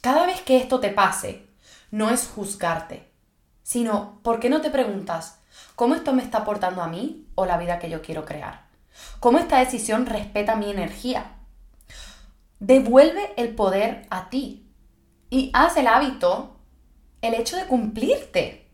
Cada 0.00 0.26
vez 0.26 0.40
que 0.42 0.56
esto 0.56 0.80
te 0.80 0.90
pase, 0.90 1.46
no 1.90 2.10
es 2.10 2.26
juzgarte, 2.26 3.08
sino 3.62 4.20
¿por 4.22 4.40
qué 4.40 4.50
no 4.50 4.60
te 4.60 4.70
preguntas 4.70 5.38
cómo 5.74 5.94
esto 5.94 6.12
me 6.12 6.22
está 6.22 6.38
aportando 6.38 6.82
a 6.82 6.88
mí 6.88 7.26
o 7.34 7.46
la 7.46 7.56
vida 7.56 7.78
que 7.78 7.90
yo 7.90 8.02
quiero 8.02 8.24
crear? 8.24 8.64
¿Cómo 9.20 9.38
esta 9.38 9.58
decisión 9.58 10.06
respeta 10.06 10.56
mi 10.56 10.70
energía? 10.70 11.32
Devuelve 12.60 13.32
el 13.36 13.54
poder 13.54 14.06
a 14.10 14.30
ti, 14.30 14.63
y 15.34 15.50
haz 15.52 15.76
el 15.76 15.88
hábito 15.88 16.54
el 17.20 17.34
hecho 17.34 17.56
de 17.56 17.66
cumplirte 17.66 18.70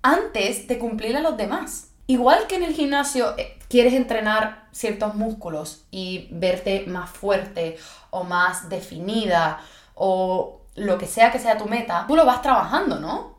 antes 0.00 0.68
de 0.68 0.78
cumplir 0.78 1.16
a 1.16 1.20
los 1.20 1.36
demás. 1.36 1.88
Igual 2.06 2.46
que 2.46 2.54
en 2.54 2.62
el 2.62 2.72
gimnasio 2.72 3.36
eh, 3.36 3.58
quieres 3.68 3.94
entrenar 3.94 4.68
ciertos 4.70 5.16
músculos 5.16 5.86
y 5.90 6.28
verte 6.30 6.84
más 6.86 7.10
fuerte 7.10 7.78
o 8.10 8.22
más 8.22 8.68
definida 8.68 9.60
o 9.96 10.60
lo 10.76 10.98
que 10.98 11.08
sea 11.08 11.32
que 11.32 11.40
sea 11.40 11.58
tu 11.58 11.64
meta, 11.64 12.04
tú 12.06 12.14
lo 12.14 12.24
vas 12.24 12.42
trabajando, 12.42 13.00
¿no? 13.00 13.38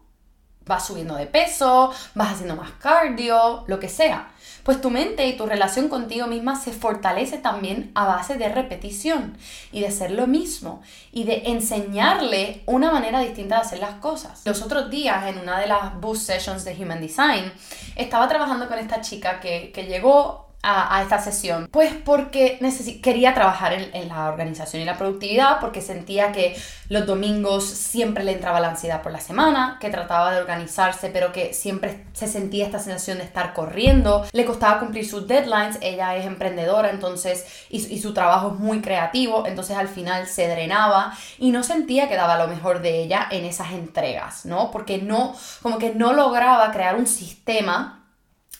Vas 0.66 0.86
subiendo 0.86 1.16
de 1.16 1.28
peso, 1.28 1.94
vas 2.14 2.34
haciendo 2.34 2.58
más 2.58 2.72
cardio, 2.72 3.64
lo 3.68 3.80
que 3.80 3.88
sea 3.88 4.35
pues 4.66 4.82
tu 4.82 4.90
mente 4.90 5.28
y 5.28 5.38
tu 5.38 5.46
relación 5.46 5.90
contigo 5.90 6.26
misma 6.26 6.60
se 6.60 6.72
fortalece 6.72 7.38
también 7.38 7.92
a 7.94 8.06
base 8.06 8.36
de 8.36 8.50
repetición 8.50 9.38
y 9.72 9.82
de 9.82 9.92
ser 9.92 10.10
lo 10.10 10.26
mismo 10.26 10.82
y 11.12 11.24
de 11.24 11.44
enseñarle 11.46 12.64
una 12.66 12.92
manera 12.92 13.20
distinta 13.20 13.58
de 13.58 13.62
hacer 13.62 13.78
las 13.78 13.94
cosas. 13.98 14.42
Los 14.44 14.64
otros 14.64 14.90
días, 14.90 15.28
en 15.28 15.38
una 15.38 15.60
de 15.60 15.68
las 15.68 16.02
boost 16.02 16.26
sessions 16.26 16.66
de 16.66 16.74
Human 16.74 17.00
Design, 17.00 17.54
estaba 17.96 18.28
trabajando 18.28 18.68
con 18.68 18.80
esta 18.80 19.02
chica 19.02 19.40
que, 19.40 19.72
que 19.72 19.84
llegó 19.84 20.48
a, 20.66 21.02
esta 21.04 21.20
sesión? 21.20 21.68
Pues 21.72 21.94
porque 21.94 22.60
quería 23.02 23.34
trabajar 23.34 23.74
en, 23.74 24.08
la 24.08 24.30
organización 24.30 24.82
y 24.82 24.86
la 24.86 24.98
productividad, 24.98 25.60
porque 25.60 25.82
sentía 25.82 26.32
que 26.32 26.56
los 26.90 27.06
domingos 27.06 27.66
siempre 27.66 28.24
le 28.24 28.34
entraba 28.34 28.60
la 28.60 28.70
ansiedad 28.70 29.02
por 29.02 29.12
la 29.12 29.20
semana, 29.20 29.78
que 29.80 29.90
trataba 29.90 30.34
de 30.34 30.42
organizarse, 30.42 31.10
pero 31.10 31.32
que 31.32 31.54
siempre 31.54 32.06
se 32.14 32.28
sentía 32.28 32.66
esta 32.66 32.80
sensación 32.80 33.20
de 33.20 33.24
estar 33.24 33.54
corriendo, 33.54 34.26
le 34.32 34.46
costaba 34.46 34.80
cumplir 34.80 35.08
sus 35.08 35.28
deadlines, 35.28 35.78
ella 35.82 36.16
es 36.16 36.26
emprendedora, 36.26 36.90
entonces, 36.90 37.46
y, 37.70 37.78
y 37.94 38.00
su 38.00 38.14
trabajo 38.14 38.54
es 38.54 38.60
muy 38.60 38.82
creativo, 38.82 39.46
entonces 39.46 39.78
al 39.78 39.88
final 39.88 40.28
se 40.28 40.48
drenaba 40.48 41.14
y 41.38 41.52
no 41.52 41.64
sentía 41.64 42.10
que 42.10 42.16
daba 42.16 42.38
lo 42.38 42.48
mejor 42.48 42.82
de 42.82 43.04
ella 43.04 43.28
en 43.30 43.46
esas 43.46 43.72
entregas, 43.72 44.46
¿no? 44.46 44.72
Porque 44.72 44.98
no, 44.98 45.36
como 45.62 45.78
que 45.78 45.94
no 45.94 46.14
lograba 46.14 46.72
crear 46.72 46.96
un 46.96 47.08
sistema 47.08 47.95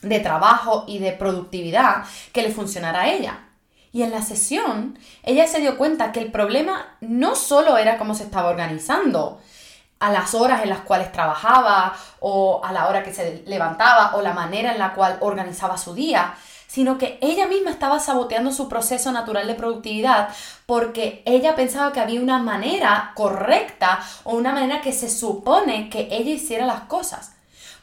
de 0.08 0.20
trabajo 0.20 0.84
y 0.86 0.98
de 0.98 1.12
productividad 1.12 2.04
que 2.32 2.42
le 2.42 2.50
funcionara 2.50 3.02
a 3.02 3.08
ella. 3.08 3.40
Y 3.92 4.02
en 4.02 4.10
la 4.10 4.22
sesión, 4.22 4.98
ella 5.22 5.46
se 5.46 5.60
dio 5.60 5.78
cuenta 5.78 6.12
que 6.12 6.20
el 6.20 6.30
problema 6.30 6.96
no 7.00 7.34
solo 7.34 7.78
era 7.78 7.96
cómo 7.98 8.14
se 8.14 8.24
estaba 8.24 8.50
organizando, 8.50 9.40
a 9.98 10.12
las 10.12 10.34
horas 10.34 10.62
en 10.62 10.68
las 10.68 10.80
cuales 10.80 11.12
trabajaba 11.12 11.96
o 12.20 12.60
a 12.62 12.72
la 12.72 12.88
hora 12.88 13.02
que 13.02 13.14
se 13.14 13.42
levantaba 13.46 14.14
o 14.14 14.22
la 14.22 14.34
manera 14.34 14.72
en 14.72 14.78
la 14.78 14.92
cual 14.92 15.16
organizaba 15.20 15.78
su 15.78 15.94
día, 15.94 16.34
sino 16.66 16.98
que 16.98 17.18
ella 17.22 17.46
misma 17.46 17.70
estaba 17.70 17.98
saboteando 17.98 18.52
su 18.52 18.68
proceso 18.68 19.12
natural 19.12 19.46
de 19.46 19.54
productividad 19.54 20.28
porque 20.66 21.22
ella 21.24 21.54
pensaba 21.54 21.92
que 21.92 22.00
había 22.00 22.20
una 22.20 22.38
manera 22.38 23.12
correcta 23.14 24.00
o 24.24 24.34
una 24.34 24.52
manera 24.52 24.82
que 24.82 24.92
se 24.92 25.08
supone 25.08 25.88
que 25.88 26.08
ella 26.10 26.32
hiciera 26.32 26.66
las 26.66 26.82
cosas 26.82 27.35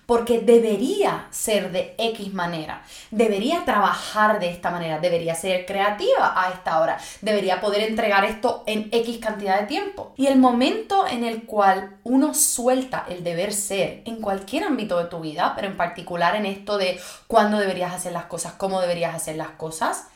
porque 0.05 0.39
debería 0.39 1.27
ser 1.31 1.71
de 1.71 1.95
X 1.97 2.33
manera, 2.33 2.83
debería 3.11 3.63
trabajar 3.65 4.39
de 4.39 4.49
esta 4.49 4.69
manera, 4.71 4.99
debería 4.99 5.35
ser 5.35 5.65
creativa 5.65 6.33
a 6.35 6.51
esta 6.51 6.79
hora, 6.79 6.97
debería 7.21 7.61
poder 7.61 7.81
entregar 7.83 8.25
esto 8.25 8.63
en 8.65 8.89
X 8.91 9.19
cantidad 9.19 9.59
de 9.59 9.67
tiempo. 9.67 10.13
Y 10.17 10.27
el 10.27 10.37
momento 10.37 11.07
en 11.07 11.23
el 11.23 11.43
cual 11.45 11.97
uno 12.03 12.33
suelta 12.33 13.05
el 13.09 13.23
deber 13.23 13.53
ser 13.53 14.01
en 14.05 14.21
cualquier 14.21 14.63
ámbito 14.63 14.97
de 14.97 15.05
tu 15.05 15.19
vida, 15.19 15.53
pero 15.55 15.67
en 15.67 15.77
particular 15.77 16.35
en 16.35 16.45
esto 16.45 16.77
de 16.77 16.99
cuándo 17.27 17.57
deberías 17.57 17.93
hacer 17.93 18.11
las 18.11 18.25
cosas, 18.25 18.53
cómo 18.53 18.81
deberías 18.81 19.15
hacer 19.15 19.35
las 19.37 19.51
cosas, 19.51 20.07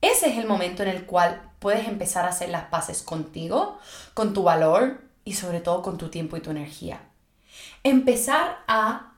ese 0.00 0.28
es 0.28 0.38
el 0.38 0.46
momento 0.46 0.82
en 0.82 0.90
el 0.90 1.04
cual 1.04 1.42
puedes 1.58 1.88
empezar 1.88 2.26
a 2.26 2.28
hacer 2.28 2.50
las 2.50 2.64
paces 2.64 3.02
contigo, 3.02 3.78
con 4.14 4.34
tu 4.34 4.42
valor 4.42 5.00
y 5.24 5.34
sobre 5.34 5.60
todo 5.60 5.82
con 5.82 5.98
tu 5.98 6.08
tiempo 6.08 6.36
y 6.36 6.40
tu 6.40 6.50
energía. 6.50 7.00
Empezar 7.82 8.58
a 8.68 9.15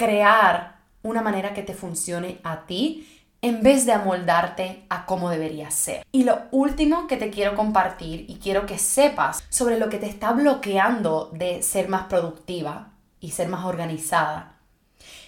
crear 0.00 0.76
una 1.02 1.20
manera 1.20 1.52
que 1.52 1.62
te 1.62 1.74
funcione 1.74 2.40
a 2.42 2.64
ti 2.64 3.06
en 3.42 3.62
vez 3.62 3.84
de 3.84 3.92
amoldarte 3.92 4.86
a 4.88 5.04
cómo 5.04 5.28
debería 5.28 5.70
ser. 5.70 6.06
Y 6.10 6.24
lo 6.24 6.38
último 6.52 7.06
que 7.06 7.18
te 7.18 7.28
quiero 7.28 7.54
compartir 7.54 8.24
y 8.26 8.36
quiero 8.36 8.64
que 8.64 8.78
sepas 8.78 9.44
sobre 9.50 9.78
lo 9.78 9.90
que 9.90 9.98
te 9.98 10.06
está 10.06 10.32
bloqueando 10.32 11.28
de 11.34 11.62
ser 11.62 11.90
más 11.90 12.04
productiva 12.04 12.92
y 13.20 13.32
ser 13.32 13.48
más 13.48 13.66
organizada 13.66 14.54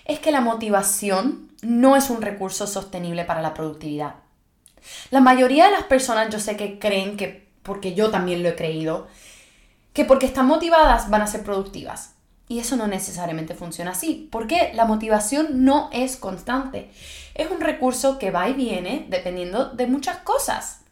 es 0.06 0.20
que 0.20 0.32
la 0.32 0.40
motivación 0.40 1.50
no 1.61 1.94
es 1.94 2.08
un 2.08 2.22
recurso 2.22 2.66
sostenible 2.66 3.26
para 3.26 3.42
la 3.42 3.52
productividad. 3.52 4.14
La 5.11 5.20
mayoría 5.20 5.66
de 5.66 5.72
las 5.72 5.85
personas 5.85 6.30
yo 6.30 6.40
sé 6.40 6.56
que 6.56 6.78
creen 6.78 7.18
que, 7.18 7.52
porque 7.62 7.92
yo 7.92 8.11
también 8.11 8.42
lo 8.42 8.48
he 8.48 8.56
creído, 8.56 9.06
que 9.92 10.06
porque 10.06 10.24
están 10.24 10.46
motivadas 10.46 11.11
van 11.11 11.20
a 11.20 11.26
ser 11.26 11.44
productivas. 11.44 12.12
Y 12.52 12.58
eso 12.58 12.76
no 12.76 12.86
necesariamente 12.86 13.54
funciona 13.54 13.92
así, 13.92 14.28
porque 14.30 14.72
la 14.74 14.84
motivación 14.84 15.64
no 15.64 15.88
es 15.90 16.18
constante. 16.18 16.90
Es 17.34 17.50
un 17.50 17.62
recurso 17.62 18.18
que 18.18 18.30
va 18.30 18.46
y 18.46 18.52
viene 18.52 19.06
dependiendo 19.08 19.70
de 19.70 19.86
muchas 19.86 20.18
cosas. 20.18 20.82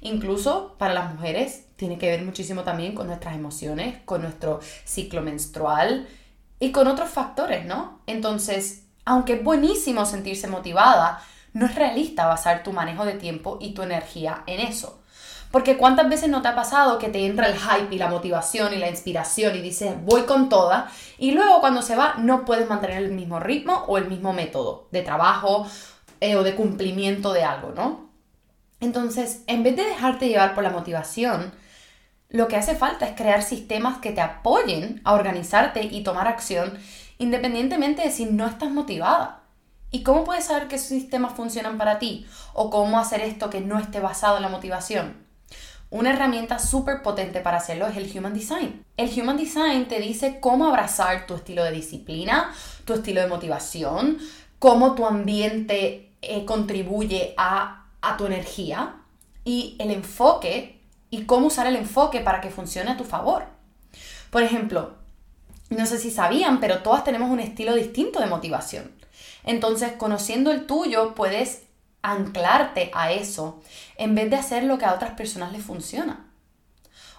Incluso 0.00 0.74
para 0.78 0.94
las 0.94 1.12
mujeres 1.12 1.66
tiene 1.76 1.98
que 1.98 2.08
ver 2.08 2.24
muchísimo 2.24 2.62
también 2.62 2.94
con 2.94 3.08
nuestras 3.08 3.34
emociones, 3.34 3.98
con 4.06 4.22
nuestro 4.22 4.60
ciclo 4.86 5.20
menstrual 5.20 6.08
y 6.58 6.72
con 6.72 6.86
otros 6.86 7.10
factores, 7.10 7.66
¿no? 7.66 8.00
Entonces, 8.06 8.84
aunque 9.04 9.34
es 9.34 9.44
buenísimo 9.44 10.06
sentirse 10.06 10.48
motivada, 10.48 11.22
no 11.52 11.66
es 11.66 11.74
realista 11.74 12.24
basar 12.24 12.62
tu 12.62 12.72
manejo 12.72 13.04
de 13.04 13.16
tiempo 13.16 13.58
y 13.60 13.74
tu 13.74 13.82
energía 13.82 14.44
en 14.46 14.60
eso. 14.60 15.01
Porque 15.52 15.76
cuántas 15.76 16.08
veces 16.08 16.30
no 16.30 16.42
te 16.42 16.48
ha 16.48 16.56
pasado 16.56 16.98
que 16.98 17.10
te 17.10 17.24
entra 17.26 17.46
el 17.46 17.56
hype 17.56 17.94
y 17.94 17.98
la 17.98 18.08
motivación 18.08 18.72
y 18.74 18.78
la 18.78 18.88
inspiración 18.88 19.54
y 19.54 19.60
dices 19.60 19.94
voy 20.02 20.22
con 20.22 20.48
toda 20.48 20.90
y 21.18 21.32
luego 21.32 21.60
cuando 21.60 21.82
se 21.82 21.94
va 21.94 22.14
no 22.18 22.44
puedes 22.44 22.68
mantener 22.68 22.96
el 22.96 23.12
mismo 23.12 23.38
ritmo 23.38 23.84
o 23.86 23.98
el 23.98 24.08
mismo 24.08 24.32
método 24.32 24.88
de 24.90 25.02
trabajo 25.02 25.68
eh, 26.20 26.36
o 26.36 26.42
de 26.42 26.54
cumplimiento 26.54 27.32
de 27.34 27.44
algo, 27.44 27.72
¿no? 27.76 28.10
Entonces, 28.80 29.44
en 29.46 29.62
vez 29.62 29.76
de 29.76 29.84
dejarte 29.84 30.28
llevar 30.28 30.54
por 30.54 30.64
la 30.64 30.70
motivación, 30.70 31.52
lo 32.30 32.48
que 32.48 32.56
hace 32.56 32.74
falta 32.74 33.06
es 33.06 33.14
crear 33.14 33.42
sistemas 33.42 33.98
que 33.98 34.10
te 34.10 34.22
apoyen 34.22 35.02
a 35.04 35.12
organizarte 35.12 35.82
y 35.84 36.02
tomar 36.02 36.28
acción 36.28 36.78
independientemente 37.18 38.02
de 38.02 38.10
si 38.10 38.24
no 38.24 38.46
estás 38.46 38.70
motivada. 38.70 39.42
¿Y 39.90 40.02
cómo 40.02 40.24
puedes 40.24 40.46
saber 40.46 40.66
qué 40.66 40.78
sistemas 40.78 41.34
funcionan 41.34 41.76
para 41.76 41.98
ti? 41.98 42.26
¿O 42.54 42.70
cómo 42.70 42.98
hacer 42.98 43.20
esto 43.20 43.50
que 43.50 43.60
no 43.60 43.78
esté 43.78 44.00
basado 44.00 44.36
en 44.36 44.42
la 44.42 44.48
motivación? 44.48 45.21
Una 45.92 46.14
herramienta 46.14 46.58
súper 46.58 47.02
potente 47.02 47.40
para 47.40 47.58
hacerlo 47.58 47.86
es 47.86 47.98
el 47.98 48.10
Human 48.16 48.32
Design. 48.32 48.82
El 48.96 49.10
Human 49.10 49.36
Design 49.36 49.88
te 49.88 50.00
dice 50.00 50.40
cómo 50.40 50.66
abrazar 50.66 51.26
tu 51.26 51.34
estilo 51.34 51.62
de 51.64 51.70
disciplina, 51.70 52.50
tu 52.86 52.94
estilo 52.94 53.20
de 53.20 53.26
motivación, 53.26 54.16
cómo 54.58 54.94
tu 54.94 55.04
ambiente 55.04 56.14
eh, 56.22 56.46
contribuye 56.46 57.34
a, 57.36 57.88
a 58.00 58.16
tu 58.16 58.24
energía 58.24 59.02
y 59.44 59.76
el 59.78 59.90
enfoque 59.90 60.80
y 61.10 61.24
cómo 61.24 61.48
usar 61.48 61.66
el 61.66 61.76
enfoque 61.76 62.20
para 62.20 62.40
que 62.40 62.48
funcione 62.48 62.90
a 62.90 62.96
tu 62.96 63.04
favor. 63.04 63.44
Por 64.30 64.42
ejemplo, 64.42 64.94
no 65.68 65.84
sé 65.84 65.98
si 65.98 66.10
sabían, 66.10 66.58
pero 66.58 66.78
todas 66.78 67.04
tenemos 67.04 67.30
un 67.30 67.40
estilo 67.40 67.74
distinto 67.74 68.18
de 68.18 68.28
motivación. 68.28 68.90
Entonces, 69.44 69.92
conociendo 69.98 70.52
el 70.52 70.64
tuyo, 70.64 71.14
puedes 71.14 71.64
anclarte 72.00 72.90
a 72.94 73.12
eso 73.12 73.60
en 74.02 74.16
vez 74.16 74.28
de 74.30 74.36
hacer 74.36 74.64
lo 74.64 74.78
que 74.78 74.84
a 74.84 74.94
otras 74.94 75.12
personas 75.12 75.52
les 75.52 75.62
funciona. 75.62 76.26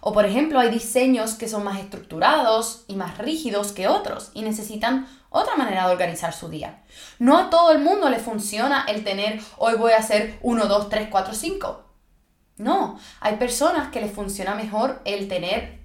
O 0.02 0.12
por 0.12 0.26
ejemplo, 0.26 0.60
hay 0.60 0.70
diseños 0.70 1.36
que 1.36 1.48
son 1.48 1.64
más 1.64 1.80
estructurados 1.80 2.84
y 2.88 2.96
más 2.96 3.18
rígidos 3.18 3.72
que 3.72 3.88
otros 3.88 4.32
y 4.34 4.42
necesitan 4.42 5.08
otra 5.30 5.56
manera 5.56 5.88
de 5.88 5.94
organizar 5.94 6.34
su 6.34 6.50
día. 6.50 6.84
No 7.20 7.38
a 7.38 7.50
todo 7.50 7.72
el 7.72 7.80
mundo 7.80 8.10
le 8.10 8.20
funciona 8.20 8.84
el 8.90 9.06
tener 9.06 9.40
hoy 9.58 9.76
voy 9.76 9.94
a 9.94 10.00
hacer 10.00 10.38
1, 10.42 10.66
2, 10.66 10.90
3, 10.90 11.08
4, 11.10 11.34
5. 11.34 11.84
No, 12.58 13.00
hay 13.22 13.38
personas 13.38 13.90
que 13.90 14.02
les 14.02 14.12
funciona 14.12 14.54
mejor 14.54 15.02
el 15.06 15.30
tener 15.30 15.80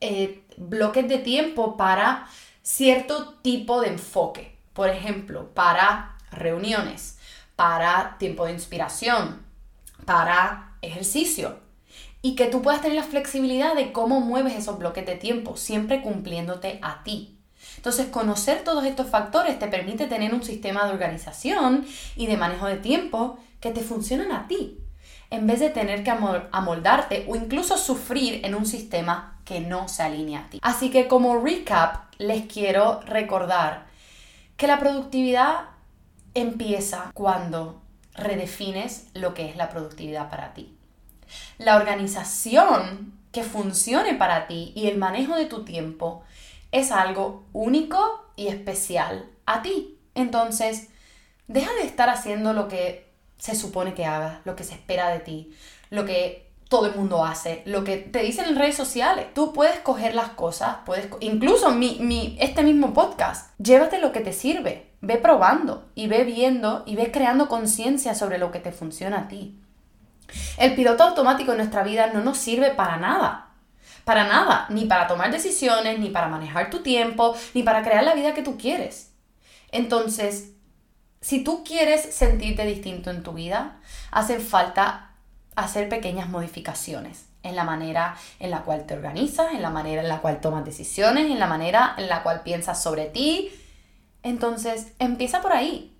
eh, 0.00 0.44
bloques 0.56 1.08
de 1.08 1.18
tiempo 1.18 1.76
para 1.76 2.28
cierto 2.62 3.34
tipo 3.42 3.80
de 3.80 3.88
enfoque. 3.88 4.56
Por 4.72 4.88
ejemplo, 4.88 5.52
para 5.52 6.16
reuniones, 6.30 7.18
para 7.56 8.16
tiempo 8.18 8.46
de 8.46 8.52
inspiración, 8.52 9.47
para 10.08 10.72
ejercicio. 10.80 11.58
Y 12.22 12.34
que 12.34 12.46
tú 12.46 12.62
puedas 12.62 12.80
tener 12.80 12.96
la 12.96 13.02
flexibilidad 13.02 13.74
de 13.74 13.92
cómo 13.92 14.20
mueves 14.20 14.54
esos 14.54 14.78
bloques 14.78 15.04
de 15.04 15.16
tiempo, 15.16 15.58
siempre 15.58 16.00
cumpliéndote 16.00 16.78
a 16.80 17.04
ti. 17.04 17.38
Entonces, 17.76 18.06
conocer 18.06 18.64
todos 18.64 18.86
estos 18.86 19.08
factores 19.08 19.58
te 19.58 19.68
permite 19.68 20.06
tener 20.06 20.32
un 20.32 20.42
sistema 20.42 20.86
de 20.86 20.94
organización 20.94 21.86
y 22.16 22.26
de 22.26 22.38
manejo 22.38 22.66
de 22.66 22.78
tiempo 22.78 23.38
que 23.60 23.70
te 23.70 23.82
funcionan 23.82 24.32
a 24.32 24.48
ti, 24.48 24.78
en 25.28 25.46
vez 25.46 25.60
de 25.60 25.68
tener 25.68 26.02
que 26.02 26.10
amoldarte 26.10 27.26
o 27.28 27.36
incluso 27.36 27.76
sufrir 27.76 28.46
en 28.46 28.54
un 28.54 28.64
sistema 28.64 29.38
que 29.44 29.60
no 29.60 29.88
se 29.88 30.04
alinea 30.04 30.40
a 30.40 30.48
ti. 30.48 30.58
Así 30.62 30.90
que 30.90 31.06
como 31.06 31.38
recap, 31.38 32.10
les 32.16 32.46
quiero 32.46 33.02
recordar 33.02 33.86
que 34.56 34.68
la 34.68 34.78
productividad 34.78 35.66
empieza 36.32 37.10
cuando 37.12 37.82
redefines 38.18 39.08
lo 39.14 39.34
que 39.34 39.48
es 39.48 39.56
la 39.56 39.70
productividad 39.70 40.30
para 40.30 40.54
ti. 40.54 40.76
La 41.58 41.76
organización 41.76 43.12
que 43.32 43.42
funcione 43.44 44.14
para 44.14 44.46
ti 44.46 44.72
y 44.74 44.88
el 44.88 44.98
manejo 44.98 45.36
de 45.36 45.46
tu 45.46 45.64
tiempo 45.64 46.22
es 46.72 46.90
algo 46.92 47.44
único 47.52 48.32
y 48.36 48.48
especial 48.48 49.26
a 49.46 49.62
ti. 49.62 49.98
Entonces, 50.14 50.88
deja 51.46 51.72
de 51.74 51.82
estar 51.82 52.08
haciendo 52.08 52.52
lo 52.52 52.68
que 52.68 53.08
se 53.38 53.54
supone 53.54 53.94
que 53.94 54.04
hagas, 54.04 54.40
lo 54.44 54.56
que 54.56 54.64
se 54.64 54.74
espera 54.74 55.10
de 55.10 55.20
ti, 55.20 55.54
lo 55.90 56.04
que 56.04 56.48
todo 56.68 56.86
el 56.86 56.94
mundo 56.94 57.24
hace, 57.24 57.62
lo 57.64 57.84
que 57.84 57.96
te 57.96 58.22
dicen 58.22 58.46
en 58.46 58.56
redes 58.56 58.76
sociales. 58.76 59.26
Tú 59.34 59.52
puedes 59.52 59.78
coger 59.80 60.14
las 60.14 60.30
cosas, 60.30 60.78
puedes, 60.84 61.08
incluso 61.20 61.70
mi, 61.70 61.98
mi, 62.00 62.36
este 62.40 62.62
mismo 62.62 62.92
podcast, 62.92 63.58
llévate 63.58 63.98
lo 63.98 64.12
que 64.12 64.20
te 64.20 64.32
sirve 64.32 64.87
ve 65.00 65.16
probando 65.16 65.86
y 65.94 66.06
ve 66.08 66.24
viendo 66.24 66.82
y 66.86 66.96
ve 66.96 67.10
creando 67.10 67.48
conciencia 67.48 68.14
sobre 68.14 68.38
lo 68.38 68.50
que 68.50 68.60
te 68.60 68.72
funciona 68.72 69.20
a 69.20 69.28
ti. 69.28 69.58
El 70.58 70.74
piloto 70.74 71.04
automático 71.04 71.52
en 71.52 71.58
nuestra 71.58 71.82
vida 71.82 72.08
no 72.12 72.22
nos 72.22 72.38
sirve 72.38 72.70
para 72.70 72.96
nada. 72.98 73.46
Para 74.04 74.24
nada, 74.26 74.66
ni 74.70 74.86
para 74.86 75.06
tomar 75.06 75.30
decisiones, 75.30 75.98
ni 75.98 76.10
para 76.10 76.28
manejar 76.28 76.70
tu 76.70 76.82
tiempo, 76.82 77.36
ni 77.54 77.62
para 77.62 77.82
crear 77.82 78.04
la 78.04 78.14
vida 78.14 78.34
que 78.34 78.42
tú 78.42 78.56
quieres. 78.58 79.12
Entonces, 79.70 80.52
Si 81.20 81.42
tú 81.42 81.64
quieres 81.64 82.14
sentirte 82.14 82.64
distinto 82.64 83.10
en 83.10 83.22
tu 83.22 83.32
vida, 83.32 83.80
hace 84.10 84.38
falta 84.38 85.10
hacer 85.56 85.88
pequeñas 85.88 86.28
modificaciones 86.28 87.26
en 87.42 87.56
la 87.56 87.64
manera 87.64 88.16
en 88.38 88.50
la 88.50 88.62
cual 88.62 88.86
te 88.86 88.94
organizas, 88.94 89.52
en 89.52 89.62
la 89.62 89.70
manera 89.70 90.02
en 90.02 90.08
la 90.08 90.20
cual 90.20 90.40
tomas 90.40 90.64
decisiones, 90.64 91.30
en 91.30 91.38
la 91.40 91.46
manera 91.46 91.94
en 91.98 92.08
la 92.08 92.22
cual 92.22 92.42
piensas 92.42 92.82
sobre 92.82 93.06
ti. 93.06 93.50
Entonces, 94.22 94.92
empieza 94.98 95.40
por 95.40 95.52
ahí. 95.52 95.96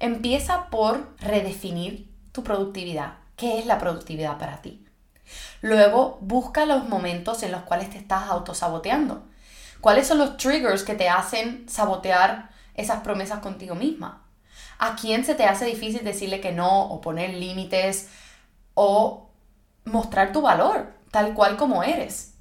Empieza 0.00 0.68
por 0.70 1.16
redefinir 1.18 2.10
tu 2.32 2.42
productividad. 2.42 3.14
¿Qué 3.36 3.58
es 3.58 3.66
la 3.66 3.78
productividad 3.78 4.38
para 4.38 4.62
ti? 4.62 4.84
Luego, 5.60 6.18
busca 6.20 6.66
los 6.66 6.88
momentos 6.88 7.42
en 7.42 7.52
los 7.52 7.62
cuales 7.62 7.90
te 7.90 7.98
estás 7.98 8.28
autosaboteando. 8.28 9.26
¿Cuáles 9.80 10.06
son 10.06 10.18
los 10.18 10.36
triggers 10.36 10.82
que 10.82 10.94
te 10.94 11.08
hacen 11.08 11.68
sabotear 11.68 12.50
esas 12.74 13.00
promesas 13.00 13.40
contigo 13.40 13.74
misma? 13.74 14.24
¿A 14.78 14.96
quién 14.96 15.24
se 15.24 15.34
te 15.34 15.44
hace 15.44 15.66
difícil 15.66 16.04
decirle 16.04 16.40
que 16.40 16.52
no 16.52 16.86
o 16.86 17.00
poner 17.00 17.34
límites 17.34 18.08
o 18.74 19.30
mostrar 19.84 20.32
tu 20.32 20.42
valor 20.42 20.92
tal 21.10 21.34
cual 21.34 21.56
como 21.56 21.82
eres? 21.82 22.34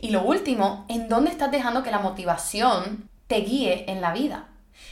Y 0.00 0.10
lo 0.10 0.22
último, 0.22 0.84
¿en 0.88 1.08
dónde 1.08 1.30
estás 1.30 1.50
dejando 1.50 1.82
que 1.82 1.90
la 1.90 1.98
motivación 1.98 3.08
te 3.26 3.36
guíe 3.36 3.90
en 3.90 4.00
la 4.00 4.12
vida? 4.12 4.48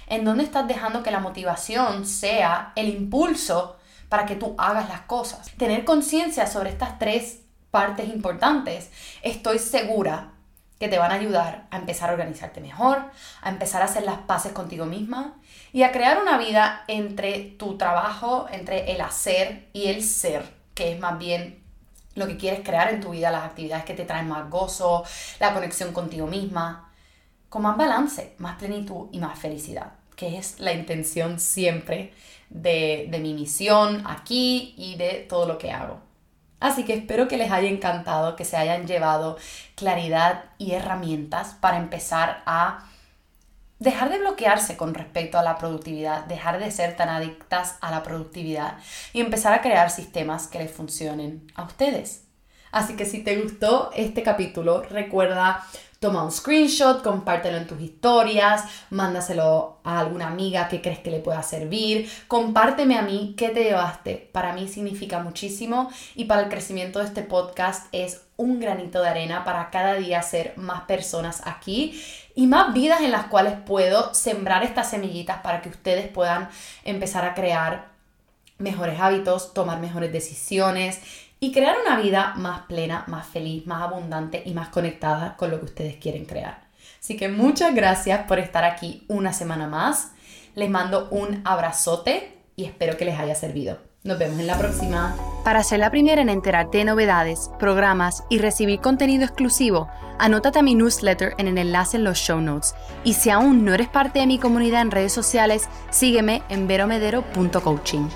¿En 0.07 0.25
dónde 0.25 0.45
estás 0.45 0.67
dejando 0.67 1.03
que 1.03 1.11
la 1.11 1.21
motivación 1.21 2.07
sea 2.07 2.73
el 2.77 2.89
impulso 2.89 3.77
para 4.09 4.27
que 4.27 4.37
tú 4.37 4.55
hagas 4.59 4.89
las 4.89 5.03
cosas? 5.03 5.51
Tener 5.57 5.85
conciencia 5.85 6.47
sobre 6.47 6.71
estas 6.71 6.99
tres 6.99 7.41
partes 7.71 8.09
importantes, 8.09 8.91
estoy 9.23 9.59
segura 9.59 10.31
que 10.79 10.89
te 10.89 10.99
van 10.99 11.13
a 11.13 11.15
ayudar 11.15 11.67
a 11.71 11.77
empezar 11.77 12.11
a 12.11 12.13
organizarte 12.13 12.61
mejor, 12.61 13.03
a 13.43 13.49
empezar 13.49 13.83
a 13.83 13.87
hacer 13.87 14.05
las 14.05 14.19
paces 14.19 14.53
contigo 14.53 14.87
misma 14.87 15.35
y 15.73 15.83
a 15.83 15.93
crear 15.93 16.21
una 16.21 16.37
vida 16.37 16.85
entre 16.89 17.41
tu 17.41 17.79
trabajo, 17.79 18.47
entre 18.51 18.93
el 18.93 19.01
hacer 19.01 19.69
y 19.73 19.87
el 19.87 20.03
ser, 20.03 20.45
que 20.75 20.93
es 20.93 21.01
más 21.01 21.19
bien 21.19 21.63
lo 22.15 22.27
que 22.27 22.37
quieres 22.37 22.61
crear 22.61 22.91
en 22.91 23.01
tu 23.01 23.11
vida, 23.11 23.31
las 23.31 23.45
actividades 23.45 23.85
que 23.85 23.95
te 23.95 24.05
traen 24.05 24.29
más 24.29 24.49
gozo, 24.51 25.05
la 25.41 25.53
conexión 25.53 25.93
contigo 25.93 26.27
misma, 26.27 26.84
con 27.55 27.63
más 27.63 27.77
balance, 27.77 28.35
más 28.39 28.57
plenitud 28.57 29.07
y 29.13 29.21
más 29.21 29.39
felicidad, 29.39 29.93
que 30.17 30.39
es 30.39 30.59
la 30.59 30.73
intención 30.73 31.39
siempre 31.39 32.13
de, 32.51 33.07
de 33.09 33.21
mi 33.21 33.33
misión 33.33 34.03
aquí 34.09 34.75
y 34.77 34.97
de 34.97 35.25
todo 35.29 35.47
lo 35.47 35.57
que 35.57 35.71
hago. 35.71 36.01
Así 36.59 36.85
que 36.85 36.95
espero 36.95 37.29
que 37.29 37.37
les 37.37 37.53
haya 37.53 37.69
encantado, 37.69 38.35
que 38.35 38.45
se 38.45 38.57
hayan 38.57 38.89
llevado 38.89 39.39
claridad 39.77 40.47
y 40.59 40.73
herramientas 40.73 41.55
para 41.61 41.77
empezar 41.77 42.43
a 42.45 42.91
dejar 43.79 44.11
de 44.11 44.19
bloquearse 44.19 44.77
con 44.77 44.93
respecto 44.93 45.39
a 45.39 45.45
la 45.45 45.57
productividad, 45.57 46.25
dejar 46.25 46.59
de 46.59 46.73
ser 46.73 46.97
tan 46.97 47.09
adictas 47.09 47.77
a 47.81 47.93
la 47.93 48.03
productividad 48.03 48.79
y 49.13 49.21
empezar 49.21 49.53
a 49.53 49.63
crear 49.63 49.93
sistemas 49.93 50.49
que 50.49 50.59
les 50.59 50.73
funcionen 50.73 51.47
a 51.55 51.63
ustedes. 51.63 52.25
Así 52.73 52.97
que 52.97 53.07
si 53.07 53.23
te 53.23 53.41
gustó 53.41 53.93
este 53.95 54.25
capítulo, 54.25 54.83
recuerda 54.83 55.65
Toma 56.05 56.23
un 56.23 56.31
screenshot, 56.31 57.03
compártelo 57.03 57.57
en 57.57 57.67
tus 57.67 57.81
historias, 57.81 58.63
mándaselo 58.91 59.79
a 59.85 60.01
alguna 60.01 60.27
amiga 60.27 60.69
que 60.69 60.83
crees 60.83 60.99
que 60.99 61.11
le 61.11 61.21
pueda 61.21 61.43
servir, 61.43 62.11
compárteme 62.29 62.99
a 62.99 63.01
mí 63.01 63.33
qué 63.39 63.49
te 63.49 63.65
llevaste. 63.65 64.29
Para 64.31 64.53
mí 64.53 64.69
significa 64.69 65.21
muchísimo 65.21 65.91
y 66.15 66.27
para 66.27 66.43
el 66.43 66.51
crecimiento 66.51 66.99
de 66.99 67.07
este 67.07 67.23
podcast 67.23 67.87
es 67.93 68.21
un 68.37 68.61
granito 68.61 69.01
de 69.01 69.09
arena 69.09 69.45
para 69.45 69.71
cada 69.71 69.95
día 69.95 70.21
ser 70.21 70.53
más 70.59 70.83
personas 70.83 71.41
aquí 71.47 71.99
y 72.35 72.49
más 72.49 72.75
vidas 72.75 73.01
en 73.01 73.11
las 73.11 73.29
cuales 73.29 73.55
puedo 73.65 74.13
sembrar 74.13 74.63
estas 74.63 74.91
semillitas 74.91 75.39
para 75.41 75.63
que 75.63 75.71
ustedes 75.71 76.09
puedan 76.09 76.51
empezar 76.85 77.25
a 77.25 77.33
crear 77.33 77.95
mejores 78.59 79.01
hábitos, 79.01 79.55
tomar 79.55 79.81
mejores 79.81 80.13
decisiones 80.13 81.01
y 81.45 81.53
crear 81.53 81.77
una 81.85 82.01
vida 82.01 82.33
más 82.37 82.63
plena, 82.63 83.05
más 83.07 83.27
feliz, 83.27 83.67
más 83.67 83.83
abundante 83.83 84.43
y 84.47 84.55
más 84.55 84.71
conectada 84.71 85.37
con 85.37 85.51
lo 85.51 85.59
que 85.59 85.67
ustedes 85.67 85.97
quieren 85.97 86.25
crear. 86.25 86.63
Así 86.99 87.19
que 87.19 87.29
muchas 87.29 87.75
gracias 87.75 88.27
por 88.27 88.39
estar 88.39 88.65
aquí 88.65 89.05
una 89.09 89.35
semana 89.35 89.67
más. 89.67 90.13
Les 90.55 90.71
mando 90.71 91.09
un 91.11 91.43
abrazote 91.45 92.39
y 92.57 92.65
espero 92.65 92.97
que 92.97 93.05
les 93.05 93.19
haya 93.19 93.35
servido. 93.35 93.77
Nos 94.05 94.19
vemos 94.19 94.39
en 94.39 94.47
la 94.47 94.57
próxima. 94.57 95.15
Para 95.45 95.63
ser 95.63 95.81
la 95.81 95.91
primera 95.91 96.23
en 96.23 96.31
enterarte 96.31 96.79
de 96.79 96.87
novedades, 96.87 97.51
programas 97.59 98.25
y 98.31 98.39
recibir 98.39 98.81
contenido 98.81 99.25
exclusivo, 99.25 99.89
anótate 100.19 100.63
mi 100.63 100.75
newsletter 100.75 101.35
en 101.37 101.49
el 101.49 101.59
enlace 101.59 101.99
en 101.99 102.05
los 102.05 102.17
show 102.17 102.41
notes. 102.41 102.75
Y 103.05 103.13
si 103.13 103.29
aún 103.29 103.67
no 103.67 103.75
eres 103.75 103.89
parte 103.89 104.21
de 104.21 104.27
mi 104.27 104.39
comunidad 104.39 104.81
en 104.81 104.91
redes 104.91 105.13
sociales, 105.13 105.69
sígueme 105.91 106.43
en 106.49 106.67
veromedero.coaching. 106.67 108.09